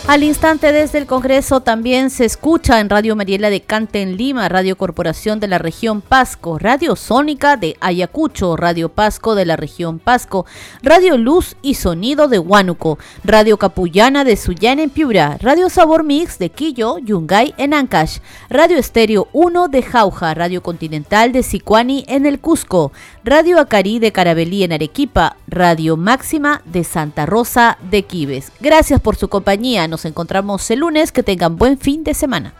Al 0.09 0.23
instante 0.23 0.73
desde 0.73 0.97
el 0.97 1.05
Congreso 1.07 1.61
también 1.61 2.09
se 2.09 2.25
escucha 2.25 2.81
en 2.81 2.89
Radio 2.89 3.15
Mariela 3.15 3.51
de 3.51 3.61
Cante 3.61 4.01
en 4.01 4.17
Lima, 4.17 4.49
Radio 4.49 4.79
Corporación 4.79 5.39
de 5.39 5.49
la 5.49 5.59
región 5.59 6.01
Pasco, 6.01 6.59
Radio 6.59 6.97
Sónica 6.97 7.59
de 7.59 7.77
Ayacucho, 7.83 8.57
Radio 8.57 8.89
Pasco 8.89 9.35
de 9.35 9.45
la 9.45 9.57
región 9.57 9.99
Pasco, 9.99 10.47
Radio 10.83 11.19
Luz 11.19 11.57
y 11.61 11.75
Sonido 11.75 12.27
de 12.27 12.39
Huánuco, 12.39 12.99
Radio 13.23 13.59
Capullana 13.59 14.25
de 14.25 14.39
Sullana 14.39 14.83
en 14.83 14.89
Piura, 14.89 15.37
Radio 15.43 15.69
Sabor 15.69 16.05
Mix 16.05 16.39
de 16.39 16.49
Quillo, 16.49 16.97
Yungay 17.01 17.53
en 17.59 17.75
Ancash, 17.75 18.21
Radio 18.49 18.79
Estéreo 18.79 19.29
1 19.35 19.69
de 19.69 19.83
Jauja, 19.83 20.33
Radio 20.33 20.63
Continental 20.63 21.33
de 21.33 21.43
Sicuani 21.43 22.07
en 22.09 22.25
el 22.25 22.41
Cusco, 22.41 22.93
Radio 23.31 23.61
Acarí 23.61 23.99
de 23.99 24.11
Carabelí 24.11 24.65
en 24.65 24.73
Arequipa, 24.73 25.37
Radio 25.49 25.99
Máxima 25.99 26.63
de 26.65 26.83
Santa 26.83 27.27
Rosa 27.27 27.77
de 27.91 28.05
Quibes. 28.05 28.53
Gracias 28.59 29.03
por 29.03 29.17
su 29.17 29.29
compañía. 29.29 29.87
Nos 29.87 30.07
encontramos 30.07 30.71
el 30.71 30.79
lunes. 30.79 31.13
Que 31.13 31.23
tengan 31.23 31.59
buen 31.59 31.77
fin 31.77 32.05
de 32.05 32.15
semana. 32.15 32.55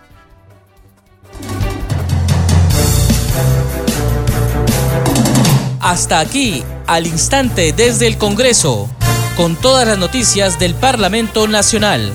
Hasta 5.81 6.21
aquí, 6.21 6.63
al 6.87 7.07
instante 7.07 7.73
desde 7.73 8.07
el 8.07 8.19
Congreso, 8.19 8.91
con 9.39 9.57
todas 9.57 9.89
las 9.89 9.97
noticias 9.97 10.59
del 10.59 10.75
Parlamento 10.75 11.49
Nacional. 11.49 12.13